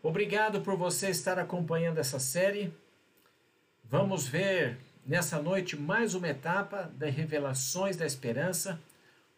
Obrigado 0.00 0.60
por 0.60 0.76
você 0.76 1.10
estar 1.10 1.40
acompanhando 1.40 1.98
essa 1.98 2.20
série. 2.20 2.72
Vamos 3.82 4.28
ver 4.28 4.78
nessa 5.04 5.42
noite 5.42 5.76
mais 5.76 6.14
uma 6.14 6.28
etapa 6.28 6.84
das 6.94 7.12
revelações 7.12 7.96
da 7.96 8.06
esperança, 8.06 8.80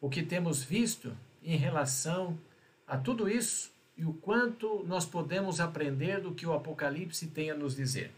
o 0.03 0.11
que 0.11 0.23
temos 0.23 0.63
visto 0.63 1.17
em 1.43 1.57
relação 1.57 2.39
a 2.87 2.99
tudo 2.99 3.27
isso 3.27 3.73
e 3.97 4.05
o 4.05 4.13
quanto 4.13 4.85
nós 4.87 5.07
podemos 5.07 5.61
aprender 5.61 6.21
do 6.21 6.35
que 6.35 6.47
o 6.47 6.53
Apocalipse 6.53 7.29
tem 7.29 7.51
a 7.51 7.57
nos 7.57 7.75
dizer. 7.75 8.13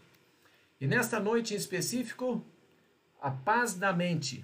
E 0.81 0.85
nesta 0.85 1.21
noite 1.21 1.53
em 1.53 1.57
específico, 1.57 2.43
a 3.21 3.31
paz 3.31 3.73
da 3.73 3.93
mente. 3.93 4.43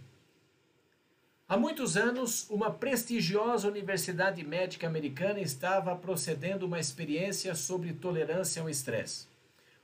Há 1.52 1.58
muitos 1.58 1.98
anos, 1.98 2.48
uma 2.48 2.70
prestigiosa 2.70 3.68
universidade 3.68 4.46
médica 4.46 4.86
americana 4.86 5.40
estava 5.40 5.96
procedendo 5.96 6.68
uma 6.68 6.80
experiência 6.80 7.56
sobre 7.56 7.92
tolerância 7.92 8.62
ao 8.62 8.70
estresse. 8.70 9.26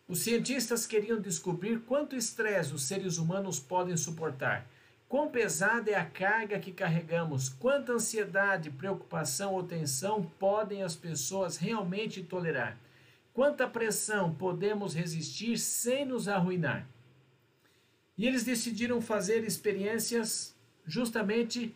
Os 0.08 0.20
cientistas 0.20 0.86
queriam 0.86 1.20
descobrir 1.20 1.80
quanto 1.80 2.16
estresse 2.16 2.72
os 2.72 2.84
seres 2.84 3.18
humanos 3.18 3.60
podem 3.60 3.98
suportar, 3.98 4.68
quão 5.10 5.28
pesada 5.28 5.90
é 5.90 5.96
a 5.96 6.06
carga 6.06 6.60
que 6.60 6.72
carregamos, 6.72 7.50
quanta 7.50 7.94
ansiedade, 7.94 8.70
preocupação 8.70 9.56
ou 9.56 9.64
tensão 9.64 10.32
podem 10.38 10.84
as 10.84 10.96
pessoas 10.96 11.58
realmente 11.58 12.22
tolerar, 12.22 12.78
quanta 13.34 13.68
pressão 13.68 14.36
podemos 14.36 14.94
resistir 14.94 15.58
sem 15.58 16.06
nos 16.06 16.28
arruinar. 16.28 16.88
E 18.16 18.28
eles 18.28 18.44
decidiram 18.44 19.02
fazer 19.02 19.44
experiências 19.44 20.55
justamente 20.86 21.76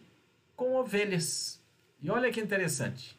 com 0.55 0.76
ovelhas. 0.76 1.59
E 2.02 2.09
olha 2.09 2.31
que 2.31 2.40
interessante. 2.40 3.17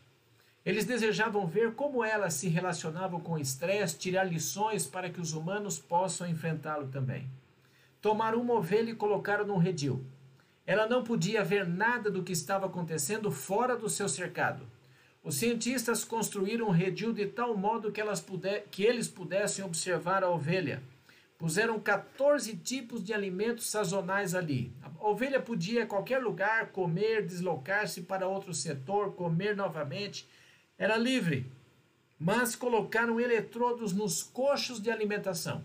Eles 0.65 0.85
desejavam 0.85 1.47
ver 1.47 1.73
como 1.73 2.05
elas 2.05 2.34
se 2.34 2.48
relacionavam 2.48 3.19
com 3.19 3.33
o 3.33 3.39
estresse, 3.39 3.98
tirar 3.98 4.25
lições 4.25 4.87
para 4.87 5.09
que 5.09 5.20
os 5.20 5.33
humanos 5.33 5.79
possam 5.79 6.29
enfrentá-lo 6.29 6.89
também. 6.89 7.27
Tomaram 8.01 8.41
uma 8.41 8.55
ovelha 8.55 8.91
e 8.91 8.95
colocaram 8.95 9.47
num 9.47 9.56
redil. 9.56 10.05
Ela 10.67 10.87
não 10.87 11.03
podia 11.03 11.42
ver 11.42 11.67
nada 11.67 12.11
do 12.11 12.23
que 12.23 12.33
estava 12.33 12.67
acontecendo 12.67 13.31
fora 13.31 13.77
do 13.77 13.89
seu 13.89 14.09
cercado. 14.09 14.67
Os 15.23 15.34
cientistas 15.34 16.05
construíram 16.05 16.69
um 16.69 16.70
redil 16.70 17.12
de 17.12 17.27
tal 17.27 17.57
modo 17.57 17.91
que, 17.91 18.03
puder, 18.27 18.67
que 18.70 18.84
eles 18.84 19.09
pudessem 19.09 19.64
observar 19.64 20.23
a 20.23 20.31
ovelha. 20.31 20.83
Puseram 21.41 21.80
14 21.80 22.55
tipos 22.58 23.02
de 23.02 23.14
alimentos 23.14 23.70
sazonais 23.70 24.34
ali. 24.34 24.70
A 24.83 25.08
ovelha 25.08 25.41
podia, 25.41 25.84
a 25.84 25.86
qualquer 25.86 26.19
lugar, 26.19 26.66
comer, 26.66 27.24
deslocar-se 27.24 28.02
para 28.02 28.28
outro 28.28 28.52
setor, 28.52 29.14
comer 29.14 29.56
novamente. 29.56 30.28
Era 30.77 30.98
livre. 30.98 31.50
Mas 32.18 32.55
colocaram 32.55 33.18
eletrodos 33.18 33.94
nos 33.94 34.22
coxos 34.22 34.83
de 34.83 34.91
alimentação. 34.91 35.64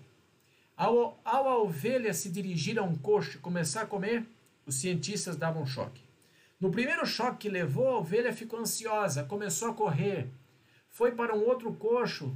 Ao, 0.77 1.19
ao 1.25 1.49
a 1.49 1.57
ovelha 1.57 2.13
se 2.13 2.29
dirigir 2.29 2.79
a 2.79 2.83
um 2.83 2.95
coxo 2.95 3.35
e 3.35 3.41
começar 3.41 3.81
a 3.81 3.85
comer, 3.85 4.25
os 4.65 4.75
cientistas 4.75 5.35
davam 5.35 5.63
um 5.63 5.67
choque. 5.67 6.01
No 6.57 6.71
primeiro 6.71 7.05
choque 7.05 7.39
que 7.39 7.49
levou, 7.49 7.89
a 7.89 7.97
ovelha 7.97 8.31
ficou 8.31 8.61
ansiosa, 8.61 9.25
começou 9.25 9.71
a 9.71 9.73
correr. 9.73 10.29
Foi 10.89 11.11
para 11.11 11.35
um 11.35 11.45
outro 11.45 11.73
coxo 11.73 12.33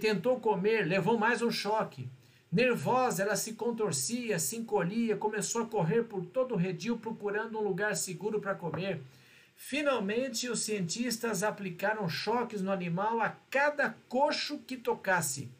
tentou 0.00 0.40
comer, 0.40 0.84
levou 0.86 1.16
mais 1.16 1.40
um 1.40 1.50
choque. 1.52 2.08
Nervosa, 2.52 3.22
ela 3.22 3.34
se 3.34 3.54
contorcia, 3.54 4.38
se 4.38 4.56
encolhia, 4.56 5.16
começou 5.16 5.62
a 5.62 5.66
correr 5.66 6.02
por 6.02 6.26
todo 6.26 6.52
o 6.52 6.58
redil 6.58 6.98
procurando 6.98 7.58
um 7.58 7.62
lugar 7.62 7.96
seguro 7.96 8.42
para 8.42 8.54
comer. 8.54 9.00
Finalmente, 9.56 10.50
os 10.50 10.60
cientistas 10.60 11.42
aplicaram 11.42 12.06
choques 12.10 12.60
no 12.60 12.70
animal 12.70 13.22
a 13.22 13.30
cada 13.48 13.96
coxo 14.06 14.58
que 14.58 14.76
tocasse. 14.76 15.50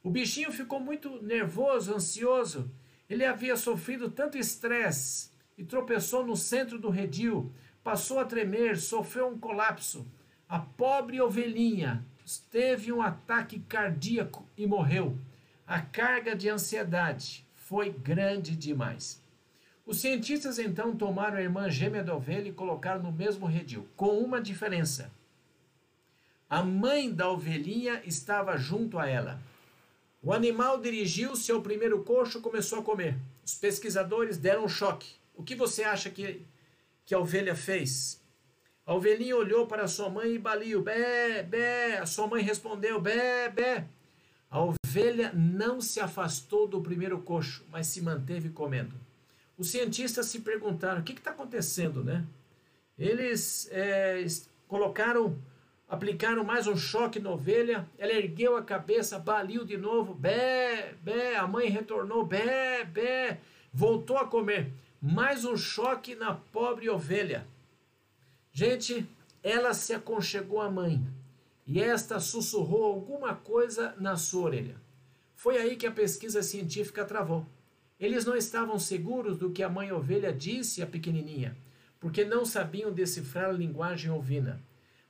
O 0.00 0.10
bichinho 0.10 0.52
ficou 0.52 0.78
muito 0.78 1.20
nervoso, 1.20 1.92
ansioso. 1.92 2.70
Ele 3.10 3.24
havia 3.24 3.56
sofrido 3.56 4.08
tanto 4.08 4.38
estresse 4.38 5.30
e 5.56 5.64
tropeçou 5.64 6.24
no 6.24 6.36
centro 6.36 6.78
do 6.78 6.88
redil, 6.88 7.52
passou 7.82 8.20
a 8.20 8.24
tremer, 8.24 8.78
sofreu 8.78 9.26
um 9.26 9.38
colapso. 9.38 10.06
A 10.48 10.60
pobre 10.60 11.20
ovelhinha 11.20 12.06
teve 12.48 12.92
um 12.92 13.02
ataque 13.02 13.58
cardíaco 13.58 14.46
e 14.56 14.68
morreu. 14.68 15.18
A 15.68 15.82
carga 15.82 16.34
de 16.34 16.48
ansiedade 16.48 17.46
foi 17.54 17.90
grande 17.90 18.56
demais. 18.56 19.22
Os 19.84 20.00
cientistas 20.00 20.58
então 20.58 20.96
tomaram 20.96 21.36
a 21.36 21.42
irmã 21.42 21.68
gêmea 21.68 22.02
da 22.02 22.16
ovelha 22.16 22.48
e 22.48 22.52
colocaram 22.54 23.02
no 23.02 23.12
mesmo 23.12 23.44
redil, 23.44 23.86
com 23.94 24.18
uma 24.18 24.40
diferença. 24.40 25.12
A 26.48 26.62
mãe 26.62 27.12
da 27.12 27.28
ovelhinha 27.28 28.00
estava 28.06 28.56
junto 28.56 28.98
a 28.98 29.06
ela. 29.06 29.38
O 30.22 30.32
animal 30.32 30.80
dirigiu-se 30.80 31.52
ao 31.52 31.60
primeiro 31.60 32.02
coxo 32.02 32.38
e 32.38 32.42
começou 32.42 32.78
a 32.78 32.82
comer. 32.82 33.18
Os 33.44 33.54
pesquisadores 33.54 34.38
deram 34.38 34.64
um 34.64 34.68
choque. 34.70 35.16
O 35.34 35.42
que 35.42 35.54
você 35.54 35.84
acha 35.84 36.08
que, 36.08 36.46
que 37.04 37.14
a 37.14 37.18
ovelha 37.18 37.54
fez? 37.54 38.22
A 38.86 38.94
ovelhinha 38.94 39.36
olhou 39.36 39.66
para 39.66 39.86
sua 39.86 40.08
mãe 40.08 40.32
e 40.32 40.38
baliu. 40.38 40.80
Bé, 40.80 41.42
bé. 41.42 41.98
A 41.98 42.06
sua 42.06 42.26
mãe 42.26 42.42
respondeu. 42.42 42.98
Bé, 42.98 43.50
bé. 43.50 43.86
Ovelha 44.98 45.32
não 45.32 45.80
se 45.80 46.00
afastou 46.00 46.66
do 46.66 46.80
primeiro 46.80 47.20
coxo, 47.20 47.64
mas 47.70 47.86
se 47.86 48.02
manteve 48.02 48.48
comendo. 48.48 48.96
Os 49.56 49.70
cientistas 49.70 50.26
se 50.26 50.40
perguntaram: 50.40 51.00
o 51.00 51.04
que 51.04 51.12
está 51.12 51.30
acontecendo, 51.30 52.02
né? 52.02 52.26
Eles 52.98 53.68
é, 53.70 54.26
colocaram, 54.66 55.38
aplicaram 55.88 56.42
mais 56.42 56.66
um 56.66 56.76
choque 56.76 57.20
na 57.20 57.30
ovelha, 57.30 57.88
ela 57.96 58.12
ergueu 58.12 58.56
a 58.56 58.62
cabeça, 58.62 59.20
baliu 59.20 59.64
de 59.64 59.76
novo, 59.76 60.14
bé, 60.14 60.94
bé, 61.00 61.36
a 61.36 61.46
mãe 61.46 61.68
retornou, 61.68 62.26
bé, 62.26 62.82
bé, 62.82 63.38
voltou 63.72 64.16
a 64.16 64.26
comer. 64.26 64.72
Mais 65.00 65.44
um 65.44 65.56
choque 65.56 66.16
na 66.16 66.34
pobre 66.34 66.90
ovelha. 66.90 67.46
Gente, 68.50 69.08
ela 69.44 69.72
se 69.74 69.94
aconchegou 69.94 70.60
à 70.60 70.68
mãe 70.68 71.00
e 71.64 71.80
esta 71.80 72.18
sussurrou 72.18 72.82
alguma 72.84 73.36
coisa 73.36 73.94
na 74.00 74.16
sua 74.16 74.46
orelha. 74.46 74.87
Foi 75.38 75.56
aí 75.56 75.76
que 75.76 75.86
a 75.86 75.92
pesquisa 75.92 76.42
científica 76.42 77.04
travou. 77.04 77.46
Eles 78.00 78.24
não 78.24 78.34
estavam 78.34 78.76
seguros 78.76 79.38
do 79.38 79.52
que 79.52 79.62
a 79.62 79.68
mãe 79.68 79.92
ovelha 79.92 80.32
disse 80.32 80.82
à 80.82 80.86
pequenininha, 80.86 81.56
porque 82.00 82.24
não 82.24 82.44
sabiam 82.44 82.90
decifrar 82.90 83.50
a 83.50 83.52
linguagem 83.52 84.10
ovina. 84.10 84.60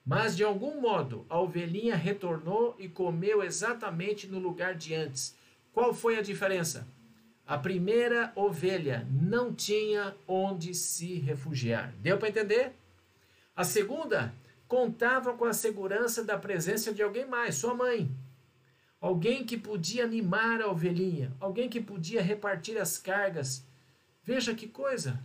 Mas 0.05 0.37
de 0.37 0.45
algum 0.45 0.83
modo 0.83 1.25
a 1.31 1.41
ovelhinha 1.41 1.97
retornou 1.97 2.77
e 2.79 2.91
comeu 2.91 3.43
exatamente 3.43 4.27
no 4.27 4.39
lugar 4.39 4.75
de 4.75 4.95
antes. 4.95 5.35
Qual 5.73 5.95
foi 5.95 6.19
a 6.19 6.23
diferença? 6.23 6.87
A 7.47 7.57
primeira 7.57 8.31
ovelha 8.37 9.09
não 9.11 9.55
tinha 9.55 10.15
onde 10.27 10.75
se 10.75 11.15
refugiar. 11.15 11.95
Deu 12.03 12.19
para 12.19 12.29
entender? 12.29 12.73
A 13.57 13.65
segunda 13.65 14.35
contava 14.69 15.33
com 15.33 15.47
a 15.47 15.55
segurança 15.55 16.23
da 16.23 16.37
presença 16.37 16.93
de 16.93 17.03
alguém 17.03 17.25
mais, 17.25 17.55
sua 17.55 17.73
mãe. 17.73 18.11
Alguém 19.01 19.45
que 19.45 19.57
podia 19.57 20.05
animar 20.05 20.61
a 20.61 20.69
ovelhinha, 20.69 21.33
alguém 21.39 21.69
que 21.69 21.81
podia 21.81 22.21
repartir 22.21 22.77
as 22.77 22.99
cargas. 22.99 23.65
Veja 24.25 24.55
que 24.55 24.67
coisa! 24.67 25.23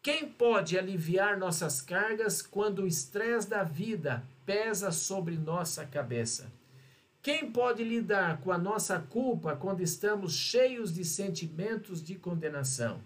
Quem 0.00 0.28
pode 0.28 0.78
aliviar 0.78 1.36
nossas 1.36 1.80
cargas 1.80 2.42
quando 2.42 2.82
o 2.82 2.86
estresse 2.86 3.48
da 3.48 3.64
vida 3.64 4.22
pesa 4.44 4.92
sobre 4.92 5.36
nossa 5.36 5.84
cabeça? 5.84 6.52
Quem 7.22 7.50
pode 7.50 7.82
lidar 7.82 8.38
com 8.42 8.52
a 8.52 8.58
nossa 8.58 9.00
culpa 9.00 9.56
quando 9.56 9.80
estamos 9.80 10.34
cheios 10.34 10.92
de 10.92 11.04
sentimentos 11.04 12.04
de 12.04 12.16
condenação? 12.16 13.00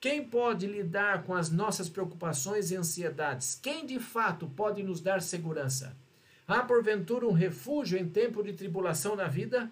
Quem 0.00 0.24
pode 0.24 0.68
lidar 0.68 1.24
com 1.24 1.34
as 1.34 1.50
nossas 1.50 1.88
preocupações 1.88 2.70
e 2.70 2.76
ansiedades? 2.76 3.58
Quem 3.60 3.84
de 3.84 3.98
fato 3.98 4.46
pode 4.48 4.84
nos 4.84 5.00
dar 5.00 5.20
segurança? 5.20 5.96
Há 6.46 6.62
porventura 6.62 7.26
um 7.26 7.32
refúgio 7.32 7.98
em 7.98 8.08
tempo 8.08 8.42
de 8.42 8.52
tribulação 8.52 9.16
na 9.16 9.26
vida? 9.26 9.70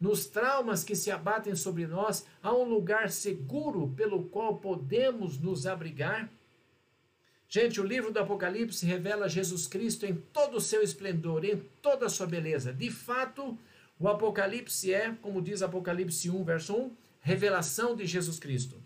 Nos 0.00 0.26
traumas 0.26 0.82
que 0.82 0.96
se 0.96 1.10
abatem 1.10 1.54
sobre 1.54 1.86
nós, 1.86 2.26
há 2.42 2.52
um 2.52 2.64
lugar 2.64 3.10
seguro 3.10 3.88
pelo 3.96 4.24
qual 4.24 4.56
podemos 4.56 5.38
nos 5.38 5.66
abrigar? 5.66 6.28
Gente, 7.48 7.80
o 7.80 7.84
livro 7.84 8.12
do 8.12 8.18
Apocalipse 8.18 8.84
revela 8.84 9.28
Jesus 9.28 9.68
Cristo 9.68 10.04
em 10.04 10.14
todo 10.14 10.56
o 10.56 10.60
seu 10.60 10.82
esplendor, 10.82 11.44
em 11.44 11.58
toda 11.80 12.06
a 12.06 12.10
sua 12.10 12.26
beleza. 12.26 12.72
De 12.72 12.90
fato, 12.90 13.56
o 13.98 14.08
Apocalipse 14.08 14.92
é, 14.92 15.14
como 15.22 15.40
diz 15.40 15.62
Apocalipse 15.62 16.28
1, 16.28 16.44
verso 16.44 16.74
1, 16.74 16.90
revelação 17.20 17.94
de 17.94 18.04
Jesus 18.04 18.38
Cristo. 18.38 18.82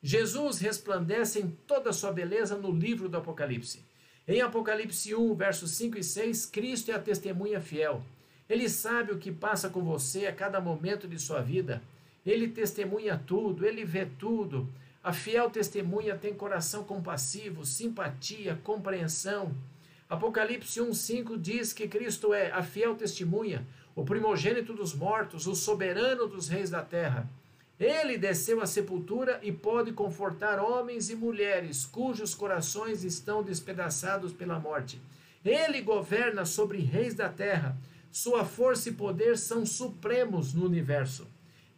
Jesus 0.00 0.58
resplandece 0.60 1.40
em 1.40 1.50
toda 1.66 1.90
a 1.90 1.92
sua 1.92 2.12
beleza 2.12 2.56
no 2.56 2.70
livro 2.70 3.08
do 3.08 3.16
Apocalipse. 3.16 3.84
Em 4.28 4.40
Apocalipse 4.40 5.14
1, 5.14 5.34
versos 5.34 5.70
5 5.72 5.98
e 5.98 6.02
6, 6.02 6.46
Cristo 6.46 6.90
é 6.90 6.94
a 6.94 6.98
testemunha 6.98 7.60
fiel. 7.60 8.02
Ele 8.48 8.68
sabe 8.68 9.12
o 9.12 9.18
que 9.18 9.30
passa 9.30 9.70
com 9.70 9.84
você 9.84 10.26
a 10.26 10.32
cada 10.32 10.60
momento 10.60 11.06
de 11.06 11.16
sua 11.16 11.40
vida. 11.40 11.80
Ele 12.24 12.48
testemunha 12.48 13.22
tudo, 13.24 13.64
ele 13.64 13.84
vê 13.84 14.04
tudo. 14.18 14.68
A 15.02 15.12
fiel 15.12 15.48
testemunha 15.48 16.16
tem 16.16 16.34
coração 16.34 16.82
compassivo, 16.82 17.64
simpatia, 17.64 18.58
compreensão. 18.64 19.54
Apocalipse 20.10 20.80
1,5 20.80 21.40
diz 21.40 21.72
que 21.72 21.86
Cristo 21.86 22.34
é 22.34 22.50
a 22.50 22.64
fiel 22.64 22.96
testemunha, 22.96 23.64
o 23.94 24.04
primogênito 24.04 24.72
dos 24.72 24.92
mortos, 24.92 25.46
o 25.46 25.54
soberano 25.54 26.26
dos 26.26 26.48
reis 26.48 26.70
da 26.70 26.82
terra. 26.82 27.30
Ele 27.78 28.16
desceu 28.16 28.60
à 28.62 28.66
sepultura 28.66 29.38
e 29.42 29.52
pode 29.52 29.92
confortar 29.92 30.58
homens 30.58 31.10
e 31.10 31.14
mulheres 31.14 31.84
cujos 31.84 32.34
corações 32.34 33.04
estão 33.04 33.42
despedaçados 33.42 34.32
pela 34.32 34.58
morte. 34.58 35.00
Ele 35.44 35.82
governa 35.82 36.44
sobre 36.44 36.78
reis 36.78 37.14
da 37.14 37.28
terra. 37.28 37.76
Sua 38.10 38.44
força 38.44 38.88
e 38.88 38.92
poder 38.92 39.36
são 39.36 39.66
supremos 39.66 40.54
no 40.54 40.64
universo. 40.64 41.26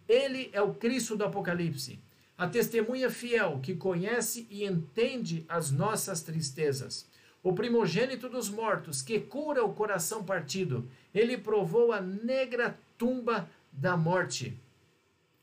Ele 0.08 0.50
é 0.52 0.62
o 0.62 0.72
Cristo 0.72 1.16
do 1.16 1.24
Apocalipse, 1.24 1.98
a 2.36 2.46
testemunha 2.46 3.10
fiel 3.10 3.58
que 3.60 3.74
conhece 3.74 4.46
e 4.48 4.64
entende 4.64 5.44
as 5.48 5.70
nossas 5.70 6.22
tristezas 6.22 7.06
o 7.42 7.52
primogênito 7.52 8.28
dos 8.28 8.50
mortos, 8.50 9.00
que 9.00 9.20
cura 9.20 9.64
o 9.64 9.72
coração 9.72 10.24
partido. 10.24 10.88
Ele 11.14 11.38
provou 11.38 11.92
a 11.92 12.00
negra 12.00 12.78
tumba 12.96 13.48
da 13.72 13.96
morte. 13.96 14.56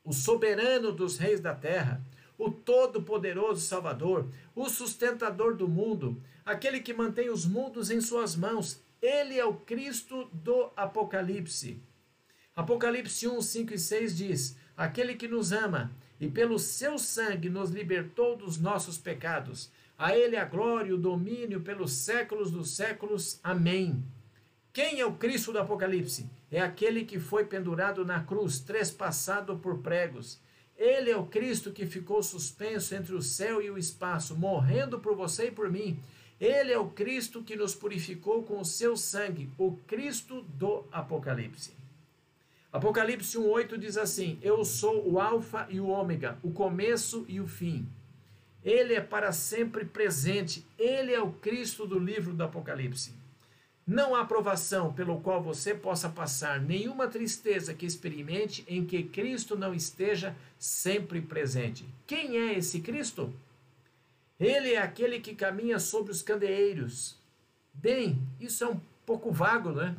O 0.06 0.14
soberano 0.14 0.92
dos 0.92 1.18
reis 1.18 1.42
da 1.42 1.54
terra, 1.54 2.02
o 2.38 2.50
todo-poderoso 2.52 3.60
Salvador, 3.62 4.30
o 4.56 4.70
sustentador 4.70 5.56
do 5.56 5.68
mundo, 5.68 6.22
aquele 6.46 6.80
que 6.80 6.94
mantém 6.94 7.30
os 7.30 7.46
mundos 7.46 7.90
em 7.90 8.00
suas 8.00 8.36
mãos. 8.36 8.80
Ele 9.02 9.38
é 9.38 9.44
o 9.44 9.56
Cristo 9.56 10.30
do 10.32 10.70
Apocalipse. 10.78 11.82
Apocalipse 12.56 13.28
1, 13.28 13.42
5 13.42 13.74
e 13.74 13.80
6 13.80 14.18
diz: 14.18 14.58
Aquele 14.78 15.16
que 15.16 15.28
nos 15.28 15.52
ama 15.52 15.92
e 16.20 16.30
pelo 16.30 16.58
seu 16.58 16.98
sangue 16.98 17.50
nos 17.50 17.72
libertou 17.72 18.38
dos 18.38 18.58
nossos 18.58 18.98
pecados 18.98 19.70
a 19.98 20.16
Ele 20.16 20.36
a 20.36 20.46
glória 20.46 20.90
e 20.90 20.94
o 20.94 20.98
domínio 20.98 21.62
pelos 21.62 21.94
séculos 21.94 22.52
dos 22.52 22.76
séculos. 22.76 23.40
Amém. 23.44 24.04
Quem 24.74 25.00
é 25.00 25.06
o 25.06 25.14
Cristo 25.14 25.54
do 25.54 25.60
Apocalipse? 25.60 26.30
É 26.56 26.62
aquele 26.62 27.04
que 27.04 27.20
foi 27.20 27.44
pendurado 27.44 28.06
na 28.06 28.24
cruz, 28.24 28.62
trespassado 28.62 29.58
por 29.58 29.80
pregos. 29.80 30.40
Ele 30.78 31.12
é 31.12 31.18
o 31.18 31.26
Cristo 31.26 31.70
que 31.70 31.86
ficou 31.86 32.24
suspenso 32.24 32.96
entre 32.96 33.14
o 33.14 33.22
céu 33.22 33.62
e 33.62 33.70
o 33.70 33.78
espaço, 33.78 34.38
morrendo 34.38 34.98
por 34.98 35.18
você 35.18 35.48
e 35.48 35.52
por 35.52 35.70
mim. 35.70 36.00
Ele 36.40 36.72
é 36.72 36.80
o 36.80 36.88
Cristo 36.92 37.44
que 37.44 37.58
nos 37.58 37.76
purificou 37.76 38.42
com 38.44 38.62
o 38.62 38.64
seu 38.64 38.96
sangue, 38.96 39.50
o 39.58 39.74
Cristo 39.86 40.44
do 40.44 40.86
Apocalipse. 40.94 41.74
Apocalipse 42.72 43.38
1:8 43.38 43.78
diz 43.78 43.98
assim: 43.98 44.40
Eu 44.42 44.64
sou 44.64 45.06
o 45.12 45.20
alfa 45.20 45.68
e 45.70 45.82
o 45.82 45.88
ômega, 45.88 46.38
o 46.42 46.52
começo 46.54 47.26
e 47.28 47.42
o 47.42 47.48
fim. 47.50 47.86
Ele 48.64 48.94
é 48.94 49.02
para 49.02 49.34
sempre 49.34 49.84
presente. 49.84 50.66
Ele 50.80 51.14
é 51.14 51.22
o 51.22 51.34
Cristo 51.34 51.86
do 51.86 52.00
livro 52.00 52.34
do 52.34 52.46
Apocalipse. 52.46 53.25
Não 53.88 54.16
há 54.16 54.26
provação 54.26 54.92
pelo 54.92 55.22
qual 55.22 55.44
você 55.44 55.76
possa 55.76 56.10
passar, 56.10 56.60
nenhuma 56.60 57.08
tristeza 57.08 57.72
que 57.72 57.86
experimente 57.86 58.66
em 58.68 58.84
que 58.84 59.04
Cristo 59.04 59.56
não 59.56 59.76
esteja 59.76 60.36
sempre 60.58 61.22
presente. 61.22 61.86
Quem 62.08 62.36
é 62.38 62.58
esse 62.58 62.80
Cristo? 62.80 63.32
Ele 64.40 64.74
é 64.74 64.82
aquele 64.82 65.20
que 65.20 65.36
caminha 65.36 65.78
sobre 65.78 66.12
os 66.12 66.24
candeeiros. 66.24 67.16
Bem, 67.72 68.20
isso 68.40 68.64
é 68.64 68.68
um 68.68 68.82
pouco 69.06 69.32
vago, 69.32 69.72
não 69.72 69.84
é? 69.84 69.92
O 69.92 69.96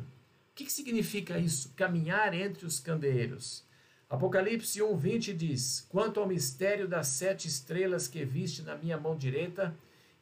que 0.53 0.69
significa 0.69 1.39
isso? 1.39 1.71
Caminhar 1.75 2.33
entre 2.33 2.65
os 2.65 2.81
candeeiros. 2.81 3.63
Apocalipse 4.09 4.79
1:20 4.79 5.33
diz: 5.33 5.85
Quanto 5.89 6.19
ao 6.19 6.27
mistério 6.27 6.87
das 6.87 7.07
sete 7.07 7.47
estrelas 7.47 8.07
que 8.07 8.25
viste 8.25 8.63
na 8.63 8.75
minha 8.75 8.97
mão 8.97 9.15
direita 9.15 9.73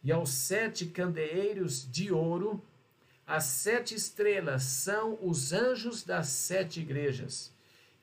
e 0.04 0.12
aos 0.12 0.30
sete 0.30 0.86
candeeiros 0.86 1.90
de 1.92 2.12
ouro, 2.12 2.64
as 3.28 3.46
sete 3.46 3.96
estrelas 3.96 4.64
são 4.64 5.18
os 5.22 5.52
anjos 5.52 6.04
das 6.04 6.28
sete 6.28 6.80
igrejas. 6.80 7.52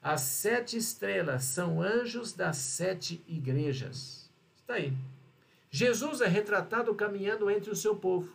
As 0.02 0.22
sete 0.22 0.76
estrelas 0.76 1.44
são 1.44 1.80
anjos 1.80 2.32
das 2.32 2.56
sete 2.56 3.22
igrejas. 3.28 4.28
Está 4.56 4.74
aí. 4.74 4.92
Jesus 5.70 6.20
é 6.20 6.26
retratado 6.26 6.92
caminhando 6.94 7.48
entre 7.48 7.70
o 7.70 7.76
seu 7.76 7.94
povo. 7.94 8.32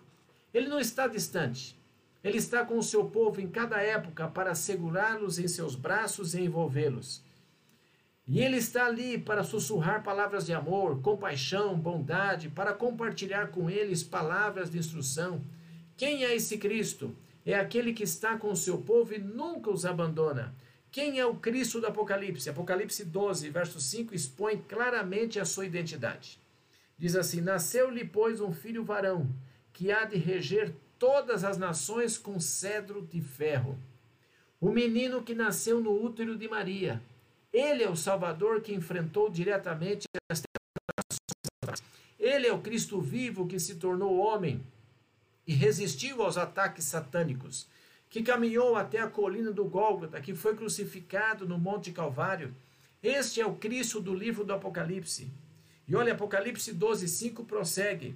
Ele 0.54 0.69
não 0.69 0.80
está 0.80 1.07
distante. 1.07 1.78
Ele 2.24 2.38
está 2.38 2.66
com 2.66 2.78
o 2.78 2.84
seu 2.84 3.06
povo 3.06 3.42
em 3.42 3.48
cada 3.48 3.81
época 3.81 4.28
para 4.28 4.56
segurá-los 4.56 5.38
em 5.40 5.48
seus 5.48 5.75
braços 5.75 6.33
e 6.33 6.42
envolvê-los. 6.42 7.22
E 8.25 8.42
ele 8.42 8.57
está 8.57 8.86
ali 8.86 9.18
para 9.18 9.44
sussurrar 9.44 10.04
palavras 10.04 10.45
de 10.45 10.54
amor, 10.54 11.01
compaixão, 11.01 11.78
bondade, 11.78 12.50
para 12.50 12.74
compartilhar 12.74 13.51
com 13.51 13.69
eles 13.69 14.04
palavras 14.04 14.69
de 14.69 14.78
instrução. 14.78 15.42
Quem 15.98 16.24
é 16.24 16.34
esse 16.34 16.58
Cristo? 16.58 17.14
É 17.46 17.56
aquele 17.56 17.92
que 17.92 18.04
está 18.04 18.38
com 18.38 18.52
o 18.52 18.56
seu 18.56 18.78
povo 18.78 19.14
e 19.14 19.18
nunca 19.18 19.70
os 19.70 19.86
abandona. 19.86 20.56
Quem 20.92 21.20
é 21.20 21.26
o 21.26 21.36
Cristo 21.36 21.82
do 21.82 21.88
Apocalipse? 21.88 22.50
Apocalipse 22.50 23.04
12, 23.04 23.50
verso 23.50 23.82
5 23.82 24.14
expõe 24.14 24.58
claramente 24.58 25.40
a 25.40 25.46
sua 25.46 25.66
identidade. 25.66 26.40
Diz 26.98 27.16
assim: 27.16 27.42
Nasceu-lhe, 27.42 28.06
pois, 28.06 28.40
um 28.40 28.54
filho 28.54 28.84
varão, 28.84 29.28
que 29.74 29.92
há 29.92 30.06
de 30.06 30.18
reger 30.18 30.74
todas 30.98 31.44
as 31.44 31.58
nações 31.58 32.18
com 32.18 32.40
cedro 32.40 33.02
de 33.02 33.20
ferro. 33.22 33.78
O 34.62 34.72
menino 34.72 35.22
que 35.22 35.36
nasceu 35.36 35.82
no 35.82 35.92
útero 35.92 36.38
de 36.38 36.48
Maria 36.48 37.02
ele 37.58 37.84
é 37.84 37.90
o 37.90 37.96
Salvador 37.96 38.62
que 38.62 38.74
enfrentou 38.74 39.30
diretamente 39.30 40.06
as 40.30 40.44
tentações. 40.44 41.84
Ele 42.20 42.46
é 42.46 42.54
o 42.54 42.62
Cristo 42.62 43.02
vivo 43.02 43.48
que 43.48 43.60
se 43.60 43.76
tornou 43.76 44.18
homem 44.18 44.62
e 45.48 45.54
resistiu 45.54 46.22
aos 46.22 46.38
ataques 46.38 46.84
satânicos, 46.84 47.68
que 48.10 48.22
caminhou 48.22 48.76
até 48.76 49.00
a 49.00 49.08
colina 49.08 49.52
do 49.52 49.66
Gólgota, 49.66 50.20
que 50.20 50.36
foi 50.36 50.56
crucificado 50.56 51.48
no 51.48 51.58
Monte 51.58 51.92
Calvário. 51.92 52.54
Este 53.02 53.40
é 53.40 53.46
o 53.46 53.56
Cristo 53.56 54.02
do 54.02 54.14
livro 54.14 54.44
do 54.44 54.54
Apocalipse. 54.54 55.32
E 55.88 55.96
olha, 55.96 56.14
Apocalipse 56.14 56.74
12, 56.74 57.08
5 57.08 57.46
prossegue. 57.46 58.16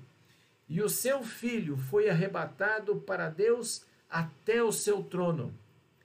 E 0.68 0.82
o 0.82 0.90
seu 0.90 1.24
filho 1.24 1.78
foi 1.78 2.10
arrebatado 2.10 2.98
para 2.98 3.30
Deus 3.30 3.86
até 4.10 4.62
o 4.62 4.72
seu 4.72 5.02
trono. 5.02 5.54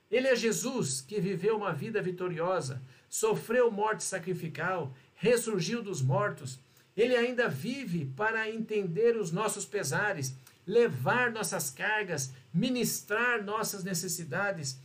Ele 0.09 0.27
é 0.27 0.35
Jesus 0.35 1.01
que 1.01 1.19
viveu 1.19 1.57
uma 1.57 1.73
vida 1.73 2.01
vitoriosa, 2.01 2.81
sofreu 3.09 3.69
morte 3.69 4.03
sacrificial, 4.03 4.93
ressurgiu 5.15 5.81
dos 5.81 6.01
mortos. 6.01 6.59
Ele 6.95 7.15
ainda 7.15 7.49
vive 7.49 8.05
para 8.15 8.49
entender 8.49 9.17
os 9.17 9.31
nossos 9.31 9.65
pesares, 9.65 10.33
levar 10.67 11.31
nossas 11.31 11.71
cargas, 11.71 12.33
ministrar 12.53 13.41
nossas 13.43 13.83
necessidades. 13.85 14.77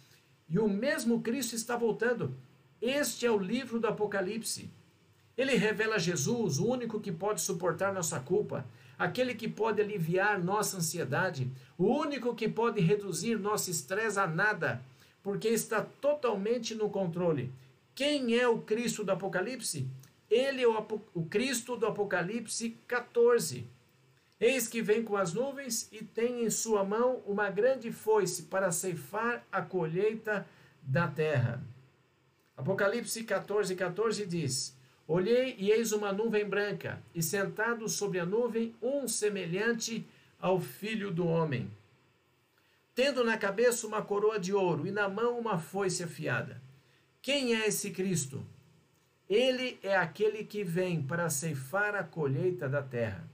E 0.48 0.58
o 0.58 0.68
mesmo 0.68 1.20
Cristo 1.20 1.56
está 1.56 1.76
voltando. 1.76 2.34
Este 2.80 3.26
é 3.26 3.30
o 3.30 3.38
livro 3.38 3.80
do 3.80 3.88
Apocalipse. 3.88 4.70
Ele 5.36 5.56
revela 5.56 5.98
Jesus, 5.98 6.58
o 6.58 6.66
único 6.66 7.00
que 7.00 7.10
pode 7.10 7.40
suportar 7.40 7.92
nossa 7.92 8.20
culpa, 8.20 8.64
aquele 8.98 9.34
que 9.34 9.48
pode 9.48 9.80
aliviar 9.80 10.42
nossa 10.42 10.76
ansiedade, 10.76 11.50
o 11.76 11.86
único 11.86 12.34
que 12.34 12.48
pode 12.48 12.80
reduzir 12.80 13.38
nosso 13.38 13.70
estresse 13.70 14.20
a 14.20 14.26
nada, 14.26 14.82
porque 15.22 15.48
está 15.48 15.80
totalmente 15.80 16.74
no 16.74 16.90
controle. 16.90 17.50
Quem 17.94 18.38
é 18.38 18.46
o 18.46 18.58
Cristo 18.58 19.02
do 19.02 19.12
Apocalipse? 19.12 19.88
Ele 20.30 20.62
é 20.62 20.68
o, 20.68 21.00
o 21.14 21.24
Cristo 21.24 21.76
do 21.76 21.86
Apocalipse 21.86 22.76
14. 22.86 23.66
Eis 24.42 24.66
que 24.66 24.82
vem 24.82 25.04
com 25.04 25.16
as 25.16 25.32
nuvens 25.32 25.88
e 25.92 26.02
tem 26.02 26.44
em 26.44 26.50
sua 26.50 26.82
mão 26.82 27.22
uma 27.24 27.48
grande 27.48 27.92
foice 27.92 28.42
para 28.42 28.72
ceifar 28.72 29.46
a 29.52 29.62
colheita 29.62 30.44
da 30.82 31.06
terra. 31.06 31.62
Apocalipse 32.56 33.22
14, 33.22 33.76
14 33.76 34.26
diz: 34.26 34.76
Olhei 35.06 35.54
e 35.56 35.70
eis 35.70 35.92
uma 35.92 36.12
nuvem 36.12 36.44
branca, 36.44 37.00
e 37.14 37.22
sentado 37.22 37.88
sobre 37.88 38.18
a 38.18 38.26
nuvem 38.26 38.74
um 38.82 39.06
semelhante 39.06 40.04
ao 40.40 40.58
filho 40.58 41.12
do 41.12 41.24
homem, 41.24 41.70
tendo 42.96 43.22
na 43.22 43.38
cabeça 43.38 43.86
uma 43.86 44.02
coroa 44.02 44.40
de 44.40 44.52
ouro 44.52 44.88
e 44.88 44.90
na 44.90 45.08
mão 45.08 45.38
uma 45.38 45.56
foice 45.56 46.02
afiada. 46.02 46.60
Quem 47.22 47.54
é 47.54 47.68
esse 47.68 47.92
Cristo? 47.92 48.44
Ele 49.30 49.78
é 49.84 49.96
aquele 49.96 50.42
que 50.42 50.64
vem 50.64 51.00
para 51.00 51.30
ceifar 51.30 51.94
a 51.94 52.02
colheita 52.02 52.68
da 52.68 52.82
terra. 52.82 53.30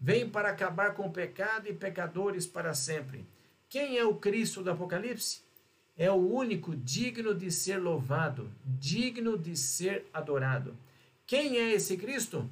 Vem 0.00 0.28
para 0.28 0.50
acabar 0.50 0.94
com 0.94 1.06
o 1.06 1.12
pecado 1.12 1.68
e 1.68 1.72
pecadores 1.72 2.46
para 2.46 2.74
sempre. 2.74 3.26
Quem 3.68 3.98
é 3.98 4.04
o 4.04 4.14
Cristo 4.14 4.62
do 4.62 4.70
Apocalipse? 4.70 5.40
É 5.96 6.10
o 6.10 6.14
único 6.14 6.76
digno 6.76 7.34
de 7.34 7.50
ser 7.50 7.78
louvado, 7.78 8.52
digno 8.64 9.38
de 9.38 9.56
ser 9.56 10.06
adorado. 10.12 10.76
Quem 11.26 11.56
é 11.56 11.72
esse 11.72 11.96
Cristo? 11.96 12.48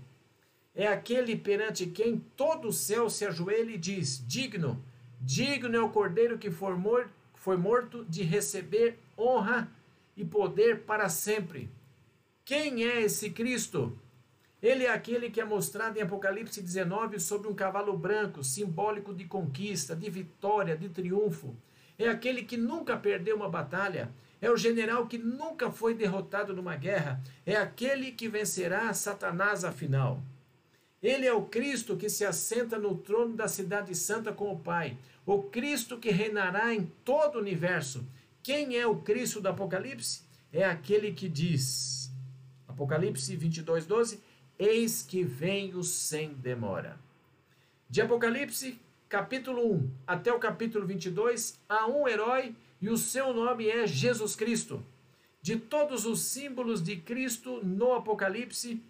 É 0.74 0.88
aquele 0.88 1.36
perante 1.36 1.86
quem 1.86 2.18
todo 2.36 2.68
o 2.68 2.72
céu 2.72 3.08
se 3.08 3.24
ajoelha 3.24 3.70
e 3.70 3.78
diz: 3.78 4.24
Digno, 4.26 4.82
digno 5.20 5.76
é 5.76 5.80
o 5.80 5.90
cordeiro 5.90 6.38
que 6.38 6.50
foi 6.50 7.56
morto 7.56 8.04
de 8.06 8.22
receber 8.22 8.98
honra 9.16 9.70
e 10.16 10.24
poder 10.24 10.80
para 10.80 11.08
sempre. 11.08 11.70
Quem 12.44 12.84
é 12.84 13.02
esse 13.02 13.30
Cristo? 13.30 13.96
Ele 14.64 14.84
é 14.84 14.90
aquele 14.90 15.28
que 15.28 15.42
é 15.42 15.44
mostrado 15.44 15.98
em 15.98 16.00
Apocalipse 16.00 16.62
19 16.62 17.20
sobre 17.20 17.48
um 17.48 17.54
cavalo 17.54 17.94
branco, 17.98 18.42
simbólico 18.42 19.12
de 19.12 19.26
conquista, 19.26 19.94
de 19.94 20.08
vitória, 20.08 20.74
de 20.74 20.88
triunfo. 20.88 21.54
É 21.98 22.08
aquele 22.08 22.44
que 22.44 22.56
nunca 22.56 22.96
perdeu 22.96 23.36
uma 23.36 23.50
batalha. 23.50 24.10
É 24.40 24.50
o 24.50 24.56
general 24.56 25.06
que 25.06 25.18
nunca 25.18 25.70
foi 25.70 25.92
derrotado 25.92 26.56
numa 26.56 26.76
guerra. 26.76 27.22
É 27.44 27.56
aquele 27.56 28.10
que 28.10 28.26
vencerá 28.26 28.90
Satanás 28.94 29.66
afinal. 29.66 30.22
Ele 31.02 31.26
é 31.26 31.32
o 31.34 31.42
Cristo 31.42 31.94
que 31.94 32.08
se 32.08 32.24
assenta 32.24 32.78
no 32.78 32.96
trono 32.96 33.36
da 33.36 33.46
Cidade 33.46 33.94
Santa 33.94 34.32
com 34.32 34.50
o 34.50 34.58
Pai. 34.58 34.96
O 35.26 35.42
Cristo 35.42 35.98
que 35.98 36.08
reinará 36.08 36.74
em 36.74 36.90
todo 37.04 37.36
o 37.36 37.40
universo. 37.42 38.02
Quem 38.42 38.78
é 38.78 38.86
o 38.86 38.96
Cristo 38.96 39.42
do 39.42 39.48
Apocalipse? 39.50 40.22
É 40.50 40.64
aquele 40.64 41.12
que 41.12 41.28
diz, 41.28 42.10
Apocalipse 42.66 43.36
22, 43.36 43.84
12: 43.84 44.32
Eis 44.58 45.02
que 45.02 45.24
venho 45.24 45.82
sem 45.82 46.32
demora. 46.32 46.96
De 47.90 48.00
Apocalipse, 48.00 48.78
capítulo 49.08 49.74
1 49.74 49.90
até 50.06 50.32
o 50.32 50.38
capítulo 50.38 50.86
22, 50.86 51.58
há 51.68 51.86
um 51.88 52.06
herói 52.06 52.54
e 52.80 52.88
o 52.88 52.96
seu 52.96 53.34
nome 53.34 53.68
é 53.68 53.84
Jesus 53.84 54.36
Cristo. 54.36 54.80
De 55.42 55.56
todos 55.56 56.06
os 56.06 56.20
símbolos 56.20 56.80
de 56.80 56.96
Cristo 56.96 57.64
no 57.64 57.94
Apocalipse, 57.94 58.80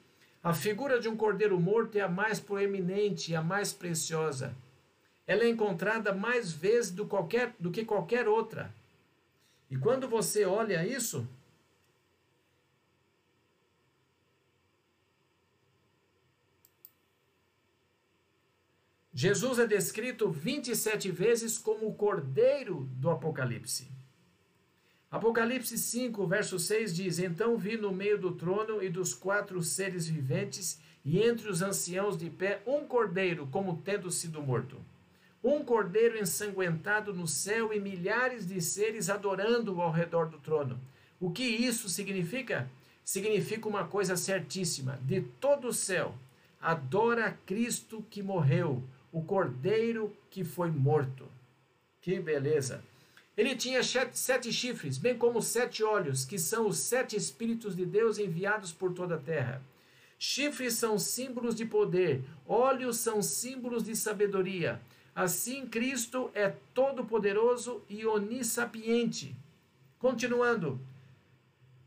a 0.43 0.53
figura 0.53 1.01
de 1.01 1.09
um 1.09 1.17
cordeiro 1.17 1.59
morto 1.59 1.97
é 1.97 2.03
a 2.03 2.09
mais 2.09 2.39
proeminente 2.39 3.33
e 3.33 3.35
a 3.35 3.41
mais 3.41 3.73
preciosa. 3.73 4.55
Ela 5.27 5.45
é 5.45 5.49
encontrada 5.49 6.13
mais 6.13 6.53
vezes 6.53 6.91
do, 6.91 7.07
qualquer, 7.07 7.55
do 7.59 7.71
que 7.71 7.87
qualquer 7.87 8.29
outra. 8.29 8.71
E 9.71 9.79
quando 9.79 10.07
você 10.07 10.45
olha 10.45 10.87
isso, 10.87 11.27
Jesus 19.17 19.61
é 19.61 19.67
descrito 19.67 20.29
27 20.29 21.09
vezes 21.13 21.57
como 21.57 21.87
o 21.87 21.95
cordeiro 21.95 22.89
do 22.97 23.09
Apocalipse. 23.09 23.87
Apocalipse 25.09 25.79
5, 25.79 26.27
verso 26.27 26.59
6 26.59 26.93
diz: 26.93 27.21
Então 27.21 27.57
vi 27.57 27.77
no 27.77 27.93
meio 27.93 28.19
do 28.19 28.33
trono 28.33 28.83
e 28.83 28.89
dos 28.89 29.15
quatro 29.15 29.63
seres 29.63 30.09
viventes, 30.09 30.81
e 31.05 31.23
entre 31.23 31.49
os 31.49 31.63
anciãos 31.63 32.19
de 32.19 32.29
pé, 32.29 32.61
um 32.67 32.85
cordeiro, 32.89 33.47
como 33.53 33.81
tendo 33.85 34.11
sido 34.11 34.43
morto. 34.43 34.77
Um 35.45 35.63
cordeiro 35.63 36.19
ensanguentado 36.19 37.15
no 37.15 37.29
céu 37.29 37.73
e 37.73 37.79
milhares 37.79 38.45
de 38.45 38.61
seres 38.61 39.09
adorando-o 39.09 39.81
ao 39.81 39.93
redor 39.93 40.29
do 40.29 40.39
trono. 40.39 40.81
O 41.21 41.31
que 41.31 41.45
isso 41.45 41.89
significa? 41.89 42.69
Significa 43.05 43.69
uma 43.69 43.87
coisa 43.87 44.17
certíssima: 44.17 44.99
de 45.03 45.21
todo 45.21 45.69
o 45.69 45.73
céu, 45.73 46.17
adora 46.61 47.39
Cristo 47.47 48.05
que 48.11 48.21
morreu, 48.21 48.83
o 49.15 49.23
cordeiro 49.23 50.13
que 50.29 50.43
foi 50.43 50.73
morto. 50.73 51.25
Que 52.03 52.19
beleza! 52.19 52.83
Ele 53.37 53.55
tinha 53.55 53.81
sete 53.83 54.53
chifres, 54.53 54.99
bem 54.99 55.17
como 55.17 55.41
sete 55.41 55.85
olhos, 55.85 56.25
que 56.25 56.37
são 56.37 56.67
os 56.67 56.79
sete 56.79 57.15
Espíritos 57.15 57.77
de 57.77 57.87
Deus 57.87 58.19
enviados 58.19 58.73
por 58.73 58.93
toda 58.93 59.15
a 59.15 59.21
terra. 59.21 59.63
Chifres 60.19 60.75
são 60.75 60.99
símbolos 60.99 61.55
de 61.55 61.65
poder, 61.65 62.25
olhos 62.45 62.97
são 62.97 63.23
símbolos 63.23 63.85
de 63.85 63.95
sabedoria. 63.95 64.81
Assim, 65.15 65.65
Cristo 65.65 66.29
é 66.35 66.53
todo-poderoso 66.75 67.83
e 67.89 68.05
onissapiente. 68.05 69.37
Continuando, 69.97 70.81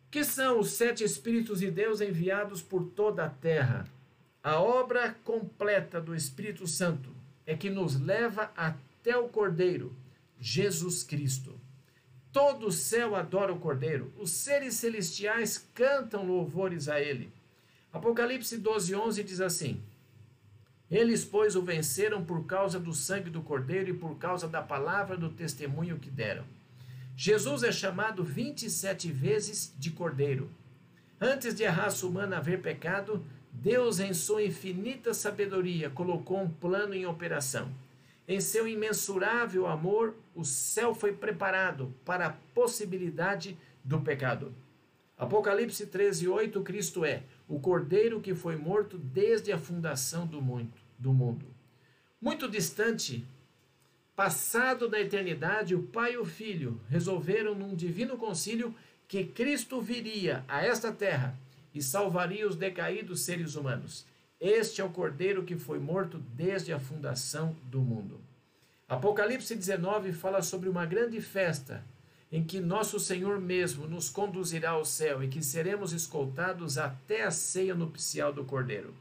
que 0.10 0.24
são 0.24 0.60
os 0.60 0.72
sete 0.72 1.03
Espíritos 1.03 1.60
de 1.60 1.69
Deus 1.69 2.00
enviados 2.00 2.62
por 2.62 2.86
toda 2.86 3.25
a 3.25 3.29
terra? 3.29 3.86
A 4.41 4.62
obra 4.62 5.17
completa 5.25 6.00
do 6.00 6.15
Espírito 6.15 6.65
Santo 6.65 7.16
é 7.48 7.56
que 7.56 7.70
nos 7.70 8.00
leva 8.00 8.51
até 8.56 9.18
o 9.18 9.30
Cordeiro 9.30 9.96
Jesus 10.39 11.01
Cristo. 11.01 11.60
Todo 12.32 12.68
o 12.68 12.72
céu 12.72 13.16
adora 13.16 13.54
o 13.54 13.60
Cordeiro, 13.60 14.13
os 14.18 14.30
seres 14.30 14.75
celestiais 14.75 15.68
cantam 15.74 16.25
louvores 16.25 16.88
a 16.88 17.01
ele. 17.01 17.32
Apocalipse 17.92 18.58
12, 18.58 18.94
11 18.94 19.24
diz 19.24 19.42
assim: 19.42 19.82
Eles, 20.92 21.25
pois, 21.25 21.56
o 21.56 21.62
venceram 21.63 22.24
por 22.24 22.46
causa 22.46 22.80
do 22.80 22.94
sangue 22.94 23.30
do 23.30 23.42
Cordeiro 23.42 23.89
e 23.89 23.94
por 23.94 24.18
causa 24.18 24.48
da 24.48 24.62
palavra 24.62 25.18
do 25.18 25.30
testemunho 25.30 25.98
que 25.98 26.12
deram. 26.12 26.46
Jesus 27.16 27.63
é 27.63 27.72
chamado 27.72 28.24
27 28.24 29.12
vezes 29.12 29.74
de 29.80 29.89
Cordeiro. 29.89 30.51
Antes 31.20 31.56
de 31.56 31.66
a 31.66 31.72
raça 31.72 32.06
humana 32.06 32.38
haver 32.38 32.62
pecado, 32.62 33.25
Deus, 33.60 34.00
em 34.00 34.14
sua 34.14 34.44
infinita 34.44 35.16
sabedoria, 35.16 35.90
colocou 35.90 36.40
um 36.40 36.48
plano 36.48 36.94
em 36.94 37.08
operação. 37.08 37.72
Em 38.28 38.40
seu 38.40 38.68
imensurável 38.68 39.66
amor, 39.66 40.16
o 40.36 40.46
céu 40.46 40.94
foi 40.94 41.12
preparado 41.12 41.92
para 42.06 42.28
a 42.28 42.34
possibilidade 42.54 43.58
do 43.84 44.00
pecado. 44.00 44.54
Apocalipse 45.18 45.88
13, 45.88 46.28
8, 46.28 46.62
Cristo 46.62 47.04
é 47.04 47.24
o 47.48 47.60
cordeiro 47.60 48.22
que 48.22 48.36
foi 48.36 48.56
morto 48.56 48.96
desde 48.96 49.52
a 49.52 49.58
fundação 49.58 50.28
do 50.28 50.40
mundo. 50.40 50.74
Do 51.00 51.12
mundo. 51.12 51.48
Muito 52.22 52.48
distante, 52.48 53.26
passado 54.16 54.88
da 54.88 55.00
eternidade, 55.00 55.74
o 55.74 55.82
Pai 55.82 56.14
e 56.14 56.18
o 56.18 56.26
Filho 56.26 56.80
resolveram 56.90 57.56
num 57.56 57.74
divino 57.76 58.18
concílio 58.18 58.74
que 59.08 59.24
Cristo 59.24 59.82
viria 59.82 60.46
a 60.48 60.64
esta 60.64 60.92
terra 60.92 61.36
e 61.77 61.81
salvaria 61.81 62.48
os 62.48 62.55
decaídos 62.55 63.22
seres 63.22 63.55
humanos. 63.55 64.05
Este 64.41 64.81
é 64.81 64.84
o 64.84 64.89
cordeiro 64.89 65.43
que 65.43 65.55
foi 65.55 65.79
morto 65.79 66.17
desde 66.36 66.74
a 66.74 66.79
fundação 66.79 67.55
do 67.63 67.81
mundo. 67.81 68.19
Apocalipse 68.89 69.55
19 69.55 70.12
fala 70.12 70.41
sobre 70.41 70.69
uma 70.69 70.86
grande 70.86 71.22
festa 71.22 71.84
em 72.31 72.43
que 72.43 72.60
nosso 72.60 73.00
Senhor 73.00 73.39
mesmo 73.39 73.88
nos 73.88 74.10
conduzirá 74.10 74.72
ao 74.72 74.84
céu 74.84 75.24
e 75.24 75.27
que 75.27 75.41
seremos 75.41 75.93
escoltados 75.93 76.77
até 76.77 77.24
a 77.24 77.31
ceia 77.31 77.74
nupcial 77.74 78.34
do 78.34 78.43
cordeiro. 78.43 78.93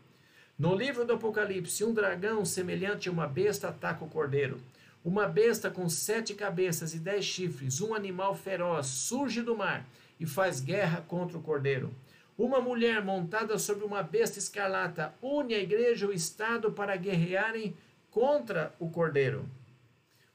No 0.58 0.74
livro 0.74 1.04
do 1.04 1.14
Apocalipse, 1.14 1.84
um 1.84 1.92
dragão 1.92 2.44
semelhante 2.44 3.08
a 3.08 3.12
uma 3.12 3.26
besta 3.26 3.68
ataca 3.68 4.04
o 4.04 4.08
cordeiro. 4.08 4.60
Uma 5.04 5.26
besta 5.26 5.70
com 5.70 5.88
sete 5.88 6.34
cabeças 6.34 6.94
e 6.94 6.98
dez 6.98 7.24
chifres, 7.24 7.80
um 7.80 7.94
animal 7.94 8.34
feroz, 8.34 8.86
surge 8.86 9.42
do 9.42 9.56
mar 9.56 9.86
e 10.18 10.26
faz 10.26 10.60
guerra 10.60 11.04
contra 11.06 11.36
o 11.36 11.42
cordeiro. 11.42 11.92
Uma 12.38 12.60
mulher 12.60 13.02
montada 13.02 13.58
sobre 13.58 13.84
uma 13.84 14.02
besta 14.02 14.38
escarlata 14.38 15.14
une 15.22 15.54
a 15.54 15.58
igreja 15.58 16.04
e 16.04 16.08
o 16.08 16.12
Estado 16.12 16.70
para 16.70 16.94
guerrearem 16.94 17.74
contra 18.10 18.74
o 18.78 18.90
cordeiro. 18.90 19.48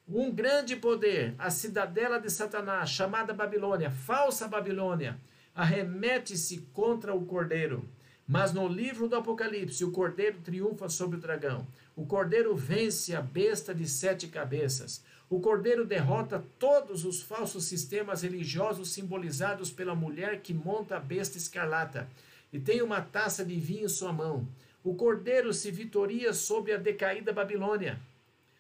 Um 0.08 0.32
grande 0.32 0.76
poder, 0.76 1.36
a 1.38 1.52
cidadela 1.52 2.20
de 2.20 2.30
Satanás, 2.30 2.90
chamada 2.90 3.34
Babilônia, 3.34 3.92
falsa 3.92 4.48
Babilônia, 4.48 5.18
arremete-se 5.54 6.58
contra 6.74 7.14
o 7.14 7.26
cordeiro. 7.26 7.88
Mas 8.28 8.52
no 8.52 8.68
livro 8.68 9.08
do 9.08 9.16
Apocalipse, 9.16 9.84
o 9.86 9.92
cordeiro 9.92 10.40
triunfa 10.40 10.90
sobre 10.90 11.18
o 11.18 11.22
dragão. 11.22 11.68
O 11.96 12.06
cordeiro 12.06 12.56
vence 12.56 13.16
a 13.16 13.22
besta 13.22 13.76
de 13.76 13.88
sete 13.88 14.28
cabeças. 14.28 15.04
O 15.32 15.40
cordeiro 15.40 15.86
derrota 15.86 16.44
todos 16.60 17.06
os 17.06 17.22
falsos 17.22 17.64
sistemas 17.64 18.22
religiosos 18.22 18.92
simbolizados 18.92 19.72
pela 19.72 19.96
mulher 19.96 20.42
que 20.42 20.54
monta 20.54 20.98
a 20.98 21.00
besta 21.00 21.38
escarlata 21.38 22.06
e 22.52 22.60
tem 22.60 22.82
uma 22.82 23.00
taça 23.00 23.46
de 23.46 23.56
vinho 23.56 23.86
em 23.86 23.88
sua 23.88 24.12
mão. 24.12 24.46
O 24.84 24.94
cordeiro 24.94 25.54
se 25.54 25.72
vitoria 25.72 26.34
sobre 26.34 26.74
a 26.74 26.78
decaída 26.78 27.32
Babilônia. 27.32 27.98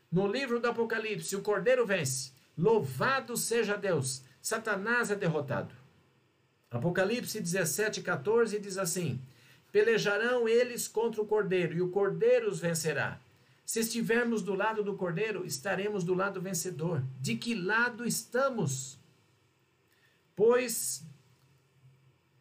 No 0.09 0.25
livro 0.25 0.61
do 0.61 0.67
Apocalipse, 0.69 1.35
o 1.35 1.41
cordeiro 1.41 1.85
vence. 1.85 2.31
Louvado 2.57 3.35
seja 3.35 3.75
Deus! 3.75 4.23
Satanás 4.41 5.11
é 5.11 5.15
derrotado. 5.15 5.75
Apocalipse 6.71 7.41
17, 7.41 8.01
14 8.01 8.57
diz 8.59 8.77
assim: 8.77 9.19
Pelejarão 9.73 10.47
eles 10.47 10.87
contra 10.87 11.21
o 11.21 11.27
cordeiro, 11.27 11.73
e 11.73 11.81
o 11.81 11.89
cordeiro 11.89 12.49
os 12.49 12.61
vencerá. 12.61 13.19
Se 13.71 13.79
estivermos 13.79 14.41
do 14.41 14.53
lado 14.53 14.83
do 14.83 14.97
Cordeiro, 14.97 15.45
estaremos 15.45 16.03
do 16.03 16.13
lado 16.13 16.41
vencedor. 16.41 17.05
De 17.21 17.37
que 17.37 17.55
lado 17.55 18.05
estamos? 18.05 18.99
Pois 20.35 21.05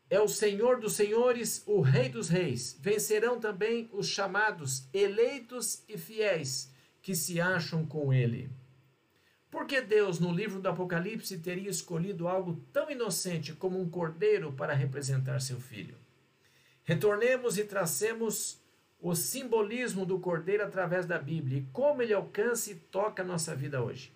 é 0.09 0.21
o 0.21 0.27
Senhor 0.27 0.81
dos 0.81 0.95
senhores, 0.95 1.63
o 1.67 1.83
Rei 1.83 2.09
dos 2.09 2.29
reis. 2.29 2.77
Vencerão 2.81 3.39
também 3.39 3.89
os 3.93 4.09
chamados, 4.09 4.89
eleitos 4.93 5.85
e 5.89 5.97
fiéis, 5.97 6.73
que 7.01 7.15
se 7.15 7.41
acham 7.41 7.87
com 7.87 8.13
ele. 8.13 8.51
Por 9.53 9.67
que 9.67 9.81
Deus, 9.81 10.19
no 10.19 10.33
livro 10.33 10.61
do 10.61 10.69
Apocalipse, 10.69 11.39
teria 11.39 11.71
escolhido 11.71 12.27
algo 12.27 12.61
tão 12.73 12.91
inocente 12.91 13.53
como 13.53 13.81
um 13.81 13.89
cordeiro 13.89 14.53
para 14.53 14.75
representar 14.75 15.41
seu 15.41 15.61
filho? 15.61 15.97
Retornemos 16.83 17.57
e 17.57 17.63
tracemos 17.63 18.60
o 19.03 19.15
simbolismo 19.15 20.05
do 20.05 20.19
Cordeiro 20.19 20.63
através 20.63 21.07
da 21.07 21.19
Bíblia 21.19 21.59
e 21.59 21.67
como 21.73 22.03
ele 22.03 22.13
alcança 22.13 22.71
e 22.71 22.75
toca 22.75 23.23
a 23.23 23.27
nossa 23.27 23.55
vida 23.55 23.83
hoje. 23.83 24.13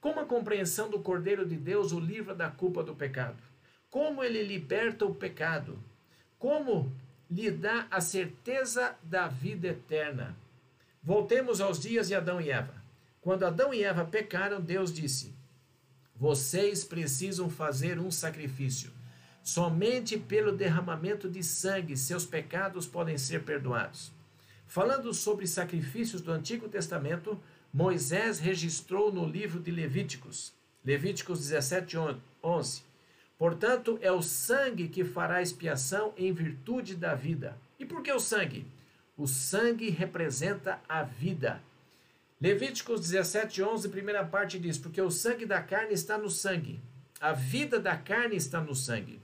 Como 0.00 0.20
a 0.20 0.26
compreensão 0.26 0.90
do 0.90 1.00
Cordeiro 1.00 1.46
de 1.46 1.56
Deus 1.56 1.92
o 1.92 1.98
livra 1.98 2.34
da 2.34 2.50
culpa 2.50 2.82
do 2.82 2.94
pecado. 2.94 3.42
Como 3.90 4.22
ele 4.22 4.42
liberta 4.42 5.04
o 5.04 5.14
pecado. 5.14 5.78
Como 6.38 6.92
lhe 7.30 7.50
dá 7.50 7.86
a 7.90 8.00
certeza 8.00 8.94
da 9.02 9.28
vida 9.28 9.68
eterna. 9.68 10.36
Voltemos 11.02 11.60
aos 11.60 11.80
dias 11.80 12.08
de 12.08 12.14
Adão 12.14 12.40
e 12.40 12.50
Eva. 12.50 12.74
Quando 13.20 13.44
Adão 13.44 13.72
e 13.72 13.82
Eva 13.82 14.04
pecaram, 14.04 14.60
Deus 14.60 14.92
disse: 14.92 15.34
Vocês 16.14 16.84
precisam 16.84 17.50
fazer 17.50 17.98
um 17.98 18.10
sacrifício. 18.10 18.92
Somente 19.42 20.18
pelo 20.18 20.52
derramamento 20.52 21.28
de 21.28 21.42
sangue 21.42 21.96
seus 21.96 22.26
pecados 22.26 22.86
podem 22.86 23.16
ser 23.16 23.42
perdoados. 23.44 24.17
Falando 24.68 25.14
sobre 25.14 25.46
sacrifícios 25.46 26.20
do 26.20 26.30
Antigo 26.30 26.68
Testamento, 26.68 27.40
Moisés 27.72 28.38
registrou 28.38 29.10
no 29.10 29.26
livro 29.26 29.58
de 29.60 29.70
Levíticos, 29.70 30.52
Levíticos 30.84 31.40
17, 31.40 31.96
11. 32.44 32.82
Portanto, 33.38 33.98
é 34.02 34.12
o 34.12 34.20
sangue 34.20 34.88
que 34.88 35.04
fará 35.04 35.40
expiação 35.40 36.12
em 36.18 36.32
virtude 36.34 36.94
da 36.94 37.14
vida. 37.14 37.56
E 37.78 37.86
por 37.86 38.02
que 38.02 38.12
o 38.12 38.20
sangue? 38.20 38.66
O 39.16 39.26
sangue 39.26 39.88
representa 39.88 40.78
a 40.86 41.02
vida. 41.02 41.62
Levíticos 42.38 43.00
17, 43.00 43.62
11, 43.62 43.88
primeira 43.88 44.22
parte 44.22 44.58
diz: 44.58 44.76
Porque 44.76 45.00
o 45.00 45.10
sangue 45.10 45.46
da 45.46 45.62
carne 45.62 45.94
está 45.94 46.18
no 46.18 46.28
sangue, 46.28 46.78
a 47.18 47.32
vida 47.32 47.80
da 47.80 47.96
carne 47.96 48.36
está 48.36 48.60
no 48.60 48.74
sangue. 48.74 49.18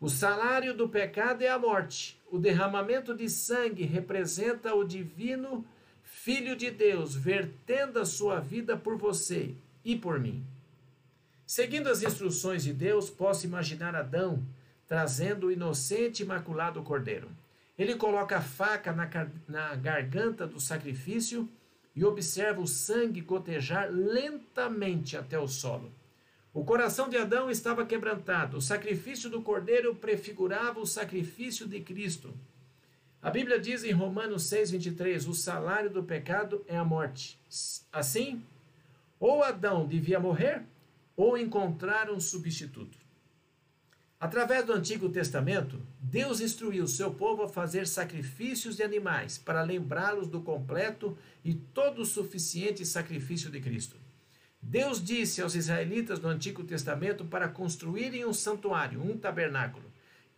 O 0.00 0.08
salário 0.08 0.72
do 0.74 0.88
pecado 0.88 1.42
é 1.42 1.48
a 1.48 1.58
morte. 1.58 2.20
O 2.30 2.38
derramamento 2.38 3.14
de 3.14 3.28
sangue 3.28 3.84
representa 3.84 4.74
o 4.74 4.84
divino 4.84 5.64
Filho 6.02 6.56
de 6.56 6.70
Deus, 6.70 7.14
vertendo 7.14 7.98
a 7.98 8.04
sua 8.04 8.38
vida 8.38 8.76
por 8.76 8.96
você 8.96 9.54
e 9.84 9.96
por 9.96 10.20
mim. 10.20 10.44
Seguindo 11.46 11.88
as 11.88 12.02
instruções 12.02 12.62
de 12.62 12.72
Deus, 12.72 13.08
posso 13.10 13.46
imaginar 13.46 13.94
Adão 13.94 14.44
trazendo 14.86 15.48
o 15.48 15.52
inocente 15.52 16.20
e 16.20 16.24
imaculado 16.24 16.82
cordeiro. 16.82 17.28
Ele 17.78 17.94
coloca 17.94 18.38
a 18.38 18.42
faca 18.42 18.92
na, 18.92 19.08
na 19.46 19.74
garganta 19.76 20.46
do 20.46 20.58
sacrifício 20.58 21.48
e 21.94 22.04
observa 22.04 22.60
o 22.60 22.66
sangue 22.66 23.20
gotejar 23.20 23.90
lentamente 23.90 25.16
até 25.16 25.38
o 25.38 25.46
solo. 25.46 25.92
O 26.58 26.64
coração 26.64 27.08
de 27.08 27.16
Adão 27.16 27.48
estava 27.48 27.86
quebrantado. 27.86 28.56
O 28.56 28.60
sacrifício 28.60 29.30
do 29.30 29.40
cordeiro 29.40 29.94
prefigurava 29.94 30.80
o 30.80 30.86
sacrifício 30.86 31.68
de 31.68 31.78
Cristo. 31.78 32.34
A 33.22 33.30
Bíblia 33.30 33.60
diz 33.60 33.84
em 33.84 33.92
Romanos 33.92 34.42
6:23, 34.48 35.28
o 35.28 35.34
salário 35.34 35.88
do 35.88 36.02
pecado 36.02 36.64
é 36.66 36.76
a 36.76 36.84
morte. 36.84 37.38
Assim, 37.92 38.42
ou 39.20 39.44
Adão 39.44 39.86
devia 39.86 40.18
morrer, 40.18 40.64
ou 41.16 41.38
encontrar 41.38 42.10
um 42.10 42.18
substituto. 42.18 42.98
Através 44.18 44.64
do 44.64 44.72
Antigo 44.72 45.08
Testamento, 45.08 45.80
Deus 46.00 46.40
instruiu 46.40 46.88
seu 46.88 47.14
povo 47.14 47.44
a 47.44 47.48
fazer 47.48 47.86
sacrifícios 47.86 48.74
de 48.74 48.82
animais 48.82 49.38
para 49.38 49.62
lembrá-los 49.62 50.26
do 50.26 50.40
completo 50.40 51.16
e 51.44 51.54
todo 51.54 52.04
suficiente 52.04 52.84
sacrifício 52.84 53.48
de 53.48 53.60
Cristo. 53.60 54.08
Deus 54.60 55.02
disse 55.02 55.40
aos 55.40 55.54
israelitas 55.54 56.20
no 56.20 56.28
Antigo 56.28 56.64
Testamento 56.64 57.24
para 57.24 57.48
construírem 57.48 58.24
um 58.24 58.32
santuário, 58.32 59.02
um 59.02 59.16
tabernáculo. 59.16 59.84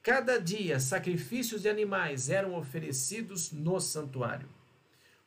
Cada 0.02 0.40
dia, 0.40 0.78
sacrifícios 0.80 1.62
de 1.62 1.68
animais 1.68 2.30
eram 2.30 2.54
oferecidos 2.54 3.52
no 3.52 3.80
santuário. 3.80 4.48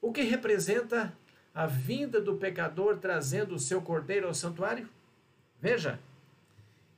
O 0.01 0.11
que 0.11 0.21
representa 0.21 1.15
a 1.53 1.67
vinda 1.67 2.19
do 2.19 2.35
pecador 2.35 2.97
trazendo 2.97 3.55
o 3.55 3.59
seu 3.59 3.81
cordeiro 3.81 4.27
ao 4.27 4.33
santuário? 4.33 4.89
Veja, 5.61 5.99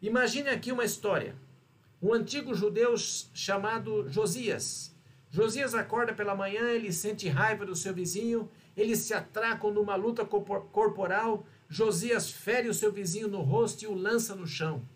imagine 0.01 0.49
aqui 0.49 0.71
uma 0.71 0.85
história 0.85 1.35
um 2.05 2.13
antigo 2.13 2.53
judeu 2.53 2.95
chamado 2.97 4.07
Josias. 4.09 4.95
Josias 5.31 5.73
acorda 5.73 6.13
pela 6.13 6.35
manhã, 6.35 6.69
ele 6.69 6.93
sente 6.93 7.27
raiva 7.27 7.65
do 7.65 7.75
seu 7.75 7.93
vizinho, 7.93 8.49
eles 8.77 8.99
se 8.99 9.13
atracam 9.13 9.71
numa 9.71 9.95
luta 9.95 10.23
corporal. 10.23 11.45
Josias 11.69 12.29
fere 12.29 12.69
o 12.69 12.73
seu 12.73 12.91
vizinho 12.91 13.27
no 13.27 13.41
rosto 13.41 13.83
e 13.83 13.87
o 13.87 13.93
lança 13.93 14.35
no 14.35 14.45
chão. 14.45 14.87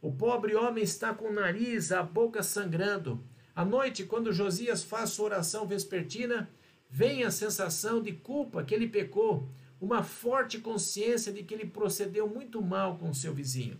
O 0.00 0.12
pobre 0.12 0.54
homem 0.54 0.82
está 0.82 1.14
com 1.14 1.26
o 1.28 1.32
nariz, 1.32 1.92
a 1.92 2.02
boca 2.02 2.42
sangrando. 2.42 3.22
À 3.54 3.64
noite, 3.64 4.04
quando 4.04 4.32
Josias 4.32 4.82
faz 4.82 5.10
sua 5.10 5.26
oração 5.26 5.66
vespertina, 5.66 6.50
vem 6.90 7.22
a 7.22 7.30
sensação 7.30 8.02
de 8.02 8.12
culpa 8.12 8.64
que 8.64 8.74
ele 8.74 8.88
pecou, 8.88 9.48
uma 9.80 10.02
forte 10.02 10.58
consciência 10.58 11.32
de 11.32 11.42
que 11.42 11.54
ele 11.54 11.66
procedeu 11.66 12.28
muito 12.28 12.60
mal 12.60 12.98
com 12.98 13.10
o 13.10 13.14
seu 13.14 13.32
vizinho. 13.32 13.78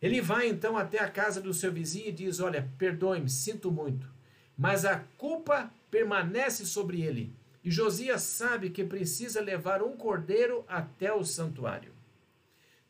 Ele 0.00 0.20
vai 0.20 0.48
então 0.48 0.76
até 0.76 1.00
a 1.00 1.10
casa 1.10 1.40
do 1.40 1.54
seu 1.54 1.72
vizinho 1.72 2.08
e 2.08 2.12
diz: 2.12 2.40
Olha, 2.40 2.70
perdoe-me, 2.78 3.28
sinto 3.28 3.70
muito. 3.70 4.08
Mas 4.56 4.84
a 4.84 5.00
culpa 5.18 5.70
permanece 5.90 6.64
sobre 6.64 7.02
ele. 7.02 7.32
E 7.66 7.70
Josias 7.72 8.22
sabe 8.22 8.70
que 8.70 8.84
precisa 8.84 9.40
levar 9.40 9.82
um 9.82 9.96
cordeiro 9.96 10.64
até 10.68 11.12
o 11.12 11.24
santuário. 11.24 11.92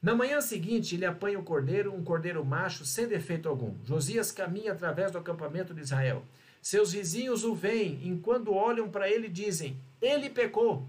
Na 0.02 0.14
manhã 0.14 0.38
seguinte, 0.42 0.94
ele 0.94 1.06
apanha 1.06 1.38
o 1.38 1.42
cordeiro, 1.42 1.94
um 1.94 2.04
cordeiro 2.04 2.44
macho, 2.44 2.84
sem 2.84 3.08
defeito 3.08 3.48
algum. 3.48 3.74
Josias 3.86 4.30
caminha 4.30 4.72
através 4.72 5.10
do 5.10 5.16
acampamento 5.16 5.72
de 5.72 5.80
Israel. 5.80 6.22
Seus 6.60 6.92
vizinhos 6.92 7.42
o 7.42 7.54
veem, 7.54 8.06
enquanto 8.06 8.52
olham 8.52 8.90
para 8.90 9.10
ele, 9.10 9.30
dizem: 9.30 9.80
Ele 9.98 10.28
pecou, 10.28 10.86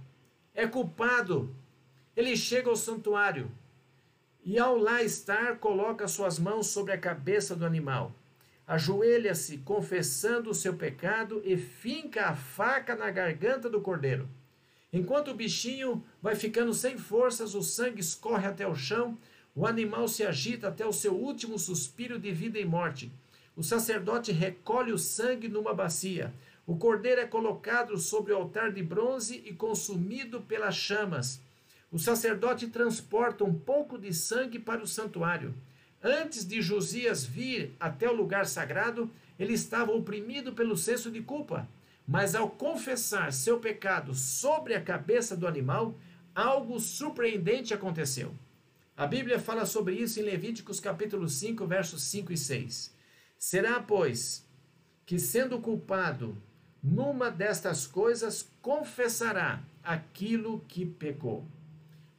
é 0.54 0.68
culpado. 0.68 1.56
Ele 2.14 2.36
chega 2.36 2.70
ao 2.70 2.76
santuário, 2.76 3.50
e 4.44 4.60
ao 4.60 4.76
lá 4.76 5.02
estar, 5.02 5.60
coloca 5.60 6.10
suas 6.10 6.38
mãos 6.38 6.68
sobre 6.68 6.92
a 6.92 6.98
cabeça 6.98 7.56
do 7.56 7.66
animal. 7.66 8.12
Ajoelha-se, 8.68 9.60
confessando 9.60 10.50
o 10.50 10.54
seu 10.54 10.74
pecado, 10.74 11.42
e 11.46 11.56
finca 11.56 12.26
a 12.26 12.36
faca 12.36 12.98
na 12.98 13.10
garganta 13.10 13.70
do 13.70 13.80
cordeiro. 13.80 14.28
Enquanto 14.92 15.32
o 15.32 15.34
bichinho 15.34 16.04
vai 16.22 16.36
ficando 16.36 16.74
sem 16.74 16.98
forças, 16.98 17.56
o 17.56 17.64
sangue 17.64 18.02
escorre 18.02 18.46
até 18.46 18.68
o 18.68 18.76
chão, 18.76 19.18
o 19.56 19.66
animal 19.66 20.08
se 20.10 20.26
agita 20.26 20.68
até 20.68 20.86
o 20.86 20.92
seu 20.92 21.14
último 21.14 21.58
suspiro 21.58 22.20
de 22.20 22.32
vida 22.32 22.60
e 22.60 22.66
morte. 22.66 23.10
O 23.56 23.64
sacerdote 23.64 24.32
recolhe 24.34 24.92
o 24.92 25.00
sangue 25.00 25.48
numa 25.48 25.74
bacia. 25.74 26.34
O 26.66 26.76
cordeiro 26.76 27.22
é 27.22 27.26
colocado 27.26 27.98
sobre 27.98 28.34
o 28.34 28.36
altar 28.36 28.72
de 28.72 28.84
bronze 28.84 29.42
e 29.46 29.54
consumido 29.54 30.42
pelas 30.42 30.76
chamas. 30.76 31.42
O 31.90 31.98
sacerdote 31.98 32.68
transporta 32.68 33.46
um 33.46 33.54
pouco 33.54 33.98
de 33.98 34.14
sangue 34.14 34.60
para 34.60 34.84
o 34.84 34.88
santuário. 34.88 35.56
Antes 36.04 36.46
de 36.46 36.62
Josias 36.62 37.26
vir 37.26 37.76
até 37.80 38.10
o 38.10 38.16
lugar 38.16 38.46
sagrado, 38.46 39.10
ele 39.40 39.54
estava 39.54 39.92
oprimido 39.92 40.54
pelo 40.54 40.78
senso 40.78 41.10
de 41.12 41.22
culpa. 41.22 41.68
Mas 42.08 42.36
ao 42.36 42.50
confessar 42.50 43.34
seu 43.34 43.60
pecado 43.60 44.14
sobre 44.14 44.74
a 44.74 44.82
cabeça 44.82 45.36
do 45.36 45.48
animal, 45.48 45.96
algo 46.34 46.80
surpreendente 46.80 47.74
aconteceu. 47.74 48.34
A 48.96 49.06
Bíblia 49.06 49.40
fala 49.40 49.66
sobre 49.66 49.96
isso 49.96 50.20
em 50.20 50.24
Levíticos 50.24 50.80
capítulo 50.80 51.28
5, 51.28 51.68
versos 51.68 52.04
5 52.04 52.32
e 52.32 52.38
6. 52.38 52.96
Será, 53.38 53.80
pois, 53.80 54.46
que 55.06 55.20
sendo 55.20 55.60
culpado 55.60 56.38
numa 56.82 57.30
destas 57.30 57.86
coisas, 57.86 58.48
confessará 58.62 59.62
aquilo 59.84 60.64
que 60.68 60.86
pecou 60.86 61.46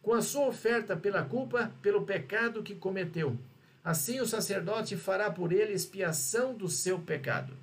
com 0.03 0.14
a 0.14 0.23
sua 0.23 0.47
oferta 0.47 0.97
pela 0.97 1.23
culpa, 1.23 1.71
pelo 1.83 2.03
pecado 2.03 2.62
que 2.62 2.75
cometeu. 2.75 3.37
Assim 3.88 4.20
o 4.20 4.27
sacerdote 4.27 4.98
fará 4.98 5.31
por 5.31 5.51
ele 5.51 5.72
expiação 5.72 6.53
do 6.53 6.68
seu 6.68 6.98
pecado. 6.98 7.55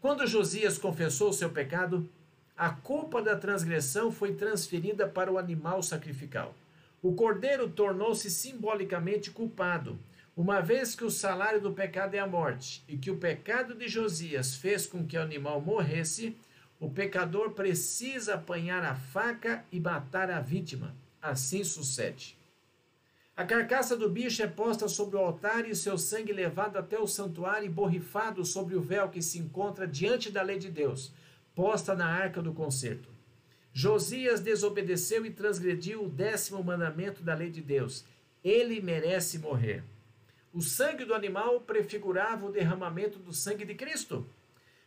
Quando 0.00 0.26
Josias 0.26 0.78
confessou 0.78 1.30
o 1.30 1.32
seu 1.32 1.48
pecado, 1.48 2.10
a 2.56 2.70
culpa 2.70 3.22
da 3.22 3.36
transgressão 3.36 4.10
foi 4.10 4.34
transferida 4.34 5.06
para 5.06 5.30
o 5.30 5.38
animal 5.38 5.80
sacrificial. 5.80 6.56
O 7.00 7.14
cordeiro 7.14 7.70
tornou-se 7.70 8.28
simbolicamente 8.28 9.30
culpado, 9.30 9.96
uma 10.36 10.60
vez 10.60 10.96
que 10.96 11.04
o 11.04 11.10
salário 11.10 11.60
do 11.60 11.70
pecado 11.70 12.14
é 12.14 12.18
a 12.18 12.26
morte 12.26 12.82
e 12.88 12.98
que 12.98 13.12
o 13.12 13.16
pecado 13.16 13.76
de 13.76 13.86
Josias 13.86 14.56
fez 14.56 14.88
com 14.88 15.06
que 15.06 15.16
o 15.16 15.22
animal 15.22 15.60
morresse, 15.60 16.36
o 16.80 16.90
pecador 16.90 17.52
precisa 17.52 18.34
apanhar 18.34 18.82
a 18.82 18.96
faca 18.96 19.64
e 19.70 19.78
matar 19.78 20.32
a 20.32 20.40
vítima 20.40 20.96
assim 21.22 21.62
sucede. 21.62 22.36
A 23.36 23.44
carcaça 23.44 23.94
do 23.94 24.08
bicho 24.08 24.42
é 24.42 24.46
posta 24.46 24.88
sobre 24.88 25.16
o 25.16 25.18
altar 25.18 25.68
e 25.68 25.76
seu 25.76 25.98
sangue 25.98 26.32
levado 26.32 26.78
até 26.78 26.98
o 26.98 27.06
santuário 27.06 27.66
e 27.66 27.70
borrifado 27.70 28.42
sobre 28.46 28.74
o 28.74 28.80
véu 28.80 29.10
que 29.10 29.20
se 29.20 29.38
encontra 29.38 29.86
diante 29.86 30.30
da 30.30 30.40
lei 30.40 30.58
de 30.58 30.70
Deus, 30.70 31.12
posta 31.54 31.94
na 31.94 32.06
arca 32.06 32.40
do 32.40 32.54
concerto. 32.54 33.10
Josias 33.74 34.40
desobedeceu 34.40 35.26
e 35.26 35.30
transgrediu 35.30 36.04
o 36.04 36.08
décimo 36.08 36.64
mandamento 36.64 37.22
da 37.22 37.34
lei 37.34 37.50
de 37.50 37.60
Deus. 37.60 38.06
Ele 38.42 38.80
merece 38.80 39.38
morrer. 39.38 39.84
O 40.50 40.62
sangue 40.62 41.04
do 41.04 41.12
animal 41.12 41.60
prefigurava 41.60 42.46
o 42.46 42.50
derramamento 42.50 43.18
do 43.18 43.34
sangue 43.34 43.66
de 43.66 43.74
Cristo. 43.74 44.26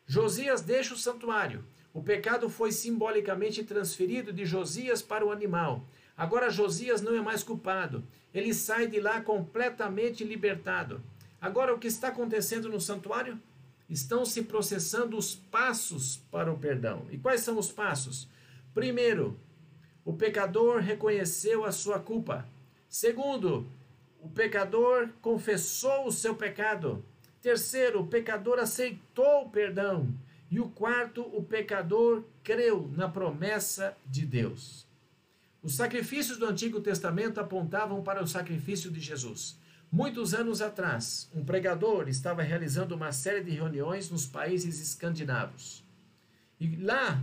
Josias 0.07 0.63
deixa 0.63 0.95
o 0.95 0.97
santuário. 0.97 1.63
O 1.93 2.01
pecado 2.01 2.49
foi 2.49 2.71
simbolicamente 2.71 3.63
transferido 3.63 4.33
de 4.33 4.43
Josias 4.43 5.03
para 5.03 5.23
o 5.23 5.31
animal. 5.31 5.87
Agora 6.17 6.49
Josias 6.49 6.99
não 6.99 7.15
é 7.15 7.21
mais 7.21 7.43
culpado. 7.43 8.03
Ele 8.33 8.53
sai 8.53 8.87
de 8.87 8.99
lá 8.99 9.21
completamente 9.21 10.23
libertado. 10.23 11.01
Agora, 11.41 11.73
o 11.73 11.79
que 11.79 11.87
está 11.87 12.09
acontecendo 12.09 12.69
no 12.69 12.79
santuário? 12.79 13.39
estão 13.89 14.23
se 14.23 14.43
processando 14.43 15.17
os 15.17 15.33
passos 15.33 16.17
para 16.31 16.51
o 16.51 16.57
perdão. 16.57 17.07
E 17.09 17.17
quais 17.17 17.41
são 17.41 17.57
os 17.57 17.71
passos? 17.71 18.27
Primeiro, 18.73 19.37
o 20.05 20.13
pecador 20.13 20.79
reconheceu 20.79 21.65
a 21.65 21.71
sua 21.71 21.99
culpa. 21.99 22.47
Segundo, 22.87 23.67
o 24.21 24.29
pecador 24.29 25.09
confessou 25.21 26.05
o 26.05 26.11
seu 26.11 26.35
pecado. 26.35 27.03
Terceiro, 27.41 28.01
o 28.01 28.07
pecador 28.07 28.59
aceitou 28.59 29.45
o 29.45 29.49
perdão. 29.49 30.07
E 30.51 30.59
o 30.59 30.69
quarto, 30.69 31.21
o 31.21 31.43
pecador 31.43 32.23
creu 32.43 32.89
na 32.95 33.07
promessa 33.07 33.97
de 34.05 34.25
Deus. 34.25 34.87
Os 35.61 35.75
sacrifícios 35.75 36.37
do 36.37 36.45
Antigo 36.45 36.79
Testamento 36.79 37.39
apontavam 37.39 38.01
para 38.01 38.23
o 38.23 38.27
sacrifício 38.27 38.89
de 38.89 39.01
Jesus. 39.01 39.57
Muitos 39.91 40.33
anos 40.33 40.61
atrás, 40.61 41.29
um 41.33 41.43
pregador 41.43 42.07
estava 42.07 42.41
realizando 42.41 42.95
uma 42.95 43.11
série 43.11 43.43
de 43.43 43.51
reuniões 43.51 44.09
nos 44.09 44.25
países 44.25 44.79
escandinavos. 44.79 45.83
E 46.59 46.77
lá, 46.77 47.21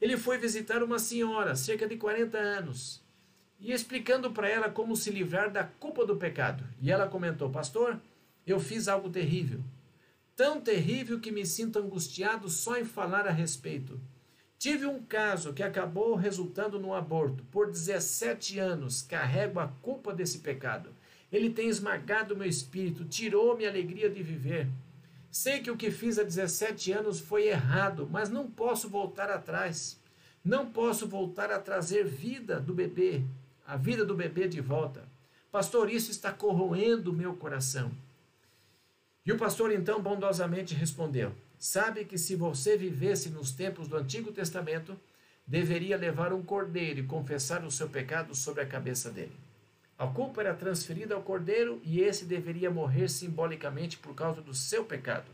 ele 0.00 0.16
foi 0.16 0.36
visitar 0.36 0.82
uma 0.82 0.98
senhora, 0.98 1.54
cerca 1.54 1.86
de 1.86 1.96
40 1.96 2.36
anos, 2.36 3.00
e 3.58 3.72
explicando 3.72 4.30
para 4.30 4.48
ela 4.48 4.68
como 4.68 4.96
se 4.96 5.10
livrar 5.10 5.50
da 5.50 5.64
culpa 5.64 6.04
do 6.04 6.16
pecado. 6.16 6.64
E 6.82 6.90
ela 6.90 7.08
comentou: 7.08 7.48
Pastor, 7.48 7.98
eu 8.46 8.60
fiz 8.60 8.88
algo 8.88 9.08
terrível. 9.08 9.60
Tão 10.34 10.60
terrível 10.60 11.20
que 11.20 11.30
me 11.30 11.46
sinto 11.46 11.78
angustiado 11.78 12.48
só 12.48 12.76
em 12.76 12.84
falar 12.84 13.26
a 13.26 13.30
respeito. 13.30 14.00
Tive 14.60 14.84
um 14.84 15.02
caso 15.02 15.54
que 15.54 15.62
acabou 15.62 16.14
resultando 16.14 16.78
num 16.78 16.92
aborto. 16.92 17.42
Por 17.44 17.70
17 17.70 18.58
anos 18.58 19.00
carrego 19.00 19.58
a 19.58 19.66
culpa 19.66 20.12
desse 20.12 20.40
pecado. 20.40 20.90
Ele 21.32 21.48
tem 21.48 21.66
esmagado 21.66 22.36
meu 22.36 22.46
espírito, 22.46 23.06
tirou 23.06 23.56
minha 23.56 23.70
alegria 23.70 24.10
de 24.10 24.22
viver. 24.22 24.68
Sei 25.30 25.60
que 25.60 25.70
o 25.70 25.78
que 25.78 25.90
fiz 25.90 26.18
há 26.18 26.22
17 26.22 26.92
anos 26.92 27.20
foi 27.20 27.48
errado, 27.48 28.06
mas 28.12 28.28
não 28.28 28.50
posso 28.50 28.86
voltar 28.86 29.30
atrás. 29.30 29.98
Não 30.44 30.70
posso 30.70 31.08
voltar 31.08 31.50
a 31.50 31.58
trazer 31.58 32.04
vida 32.04 32.60
do 32.60 32.74
bebê, 32.74 33.22
a 33.66 33.78
vida 33.78 34.04
do 34.04 34.14
bebê 34.14 34.46
de 34.46 34.60
volta. 34.60 35.08
Pastor, 35.50 35.90
isso 35.90 36.10
está 36.10 36.34
corroendo 36.34 37.14
meu 37.14 37.34
coração. 37.34 37.90
E 39.24 39.32
o 39.32 39.38
pastor 39.38 39.72
então 39.72 40.02
bondosamente 40.02 40.74
respondeu: 40.74 41.32
sabe 41.60 42.06
que 42.06 42.16
se 42.16 42.34
você 42.34 42.74
vivesse 42.74 43.28
nos 43.28 43.52
tempos 43.52 43.86
do 43.86 43.98
Antigo 43.98 44.32
Testamento, 44.32 44.98
deveria 45.46 45.98
levar 45.98 46.32
um 46.32 46.42
cordeiro 46.42 47.00
e 47.00 47.06
confessar 47.06 47.62
o 47.64 47.70
seu 47.70 47.86
pecado 47.86 48.34
sobre 48.34 48.62
a 48.62 48.66
cabeça 48.66 49.10
dele. 49.10 49.36
A 49.98 50.06
culpa 50.06 50.40
era 50.40 50.54
transferida 50.54 51.14
ao 51.14 51.22
cordeiro 51.22 51.78
e 51.84 52.00
esse 52.00 52.24
deveria 52.24 52.70
morrer 52.70 53.08
simbolicamente 53.08 53.98
por 53.98 54.14
causa 54.14 54.40
do 54.40 54.54
seu 54.54 54.86
pecado. 54.86 55.26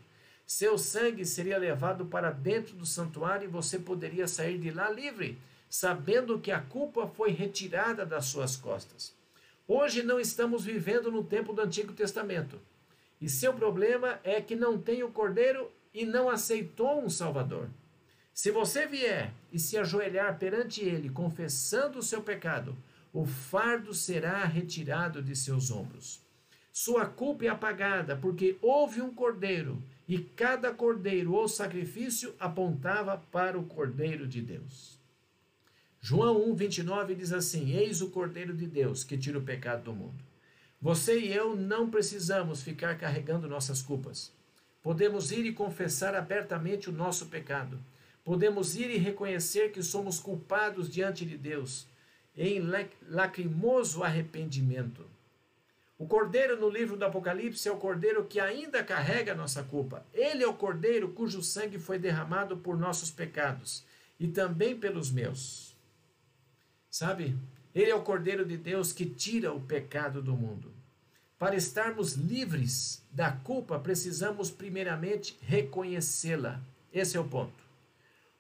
Seu 0.45 0.77
sangue 0.77 1.25
seria 1.25 1.59
levado 1.59 2.07
para 2.07 2.33
dentro 2.33 2.75
do 2.75 2.85
santuário 2.85 3.45
e 3.45 3.51
você 3.51 3.79
poderia 3.79 4.27
sair 4.27 4.59
de 4.59 4.73
lá 4.73 4.91
livre, 4.91 5.39
sabendo 5.71 6.41
que 6.41 6.51
a 6.51 6.61
culpa 6.61 7.07
foi 7.07 7.31
retirada 7.31 8.05
das 8.05 8.25
suas 8.25 8.57
costas. 8.57 9.15
Hoje 9.69 10.03
não 10.03 10.19
estamos 10.19 10.65
vivendo 10.65 11.13
no 11.13 11.23
tempo 11.23 11.53
do 11.53 11.63
Antigo 11.63 11.93
Testamento. 11.93 12.61
E 13.21 13.29
seu 13.29 13.55
problema 13.55 14.19
é 14.25 14.41
que 14.41 14.57
não 14.57 14.77
tem 14.77 15.05
o 15.05 15.11
cordeiro 15.11 15.71
e 15.97 16.05
não 16.05 16.29
aceitou 16.29 17.03
um 17.03 17.09
Salvador. 17.09 17.71
Se 18.35 18.51
você 18.51 18.87
vier 18.87 19.33
e 19.51 19.59
se 19.59 19.79
ajoelhar 19.79 20.39
perante 20.39 20.83
Ele, 20.83 21.09
confessando 21.09 21.99
o 21.99 22.03
seu 22.03 22.21
pecado, 22.21 22.77
o 23.15 23.25
fardo 23.25 23.95
será 23.95 24.45
retirado 24.45 25.23
de 25.23 25.35
seus 25.35 25.71
ombros. 25.71 26.21
Sua 26.71 27.07
culpa 27.07 27.47
é 27.47 27.49
apagada, 27.49 28.15
porque 28.15 28.59
houve 28.61 29.01
um 29.01 29.15
cordeiro, 29.15 29.83
e 30.07 30.19
cada 30.19 30.71
cordeiro 30.71 31.33
ou 31.33 31.49
sacrifício 31.49 32.35
apontava 32.39 33.17
para 33.33 33.59
o 33.59 33.65
cordeiro 33.65 34.29
de 34.29 34.43
Deus. 34.43 35.01
João 35.99 36.51
1, 36.51 36.55
29 36.55 37.15
diz 37.15 37.33
assim: 37.33 37.73
Eis 37.73 38.03
o 38.03 38.11
cordeiro 38.11 38.53
de 38.53 38.67
Deus 38.67 39.03
que 39.03 39.17
tira 39.17 39.39
o 39.39 39.43
pecado 39.43 39.85
do 39.85 39.95
mundo. 39.95 40.23
Você 40.79 41.19
e 41.19 41.33
eu 41.33 41.57
não 41.57 41.89
precisamos 41.89 42.63
ficar 42.63 42.99
carregando 42.99 43.49
nossas 43.49 43.81
culpas. 43.81 44.36
Podemos 44.87 45.33
ir 45.33 45.45
e 45.45 45.53
confessar 45.53 46.15
abertamente 46.15 46.89
o 46.89 46.93
nosso 46.93 47.27
pecado. 47.27 47.77
Podemos 48.23 48.77
ir 48.77 48.89
e 48.89 48.97
reconhecer 48.97 49.73
que 49.73 49.83
somos 49.83 50.21
culpados 50.21 50.89
diante 50.89 51.27
de 51.27 51.37
Deus, 51.37 51.89
em 52.37 52.63
lacrimoso 53.09 54.05
arrependimento. 54.05 55.05
O 55.99 56.07
cordeiro 56.07 56.57
no 56.57 56.71
livro 56.71 56.97
do 56.97 57.05
Apocalipse 57.05 57.69
é 57.69 57.73
o 57.73 57.79
cordeiro 57.79 58.27
que 58.27 58.39
ainda 58.39 58.85
carrega 58.85 59.35
nossa 59.35 59.65
culpa. 59.65 60.07
Ele 60.15 60.45
é 60.45 60.47
o 60.47 60.55
cordeiro 60.55 61.09
cujo 61.09 61.43
sangue 61.43 61.81
foi 61.81 61.99
derramado 61.99 62.57
por 62.57 62.79
nossos 62.79 63.11
pecados 63.11 63.85
e 64.21 64.29
também 64.29 64.79
pelos 64.79 65.11
meus. 65.11 65.77
Sabe? 66.89 67.37
Ele 67.75 67.91
é 67.91 67.95
o 67.97 68.05
cordeiro 68.05 68.45
de 68.45 68.57
Deus 68.57 68.93
que 68.93 69.05
tira 69.05 69.53
o 69.53 69.61
pecado 69.61 70.23
do 70.23 70.37
mundo. 70.37 70.76
Para 71.39 71.55
estarmos 71.55 72.15
livres 72.15 73.03
da 73.11 73.31
culpa, 73.31 73.79
precisamos 73.79 74.51
primeiramente 74.51 75.37
reconhecê-la. 75.43 76.61
Esse 76.91 77.19
é 77.19 77.21
o 77.21 77.29
ponto. 77.29 77.53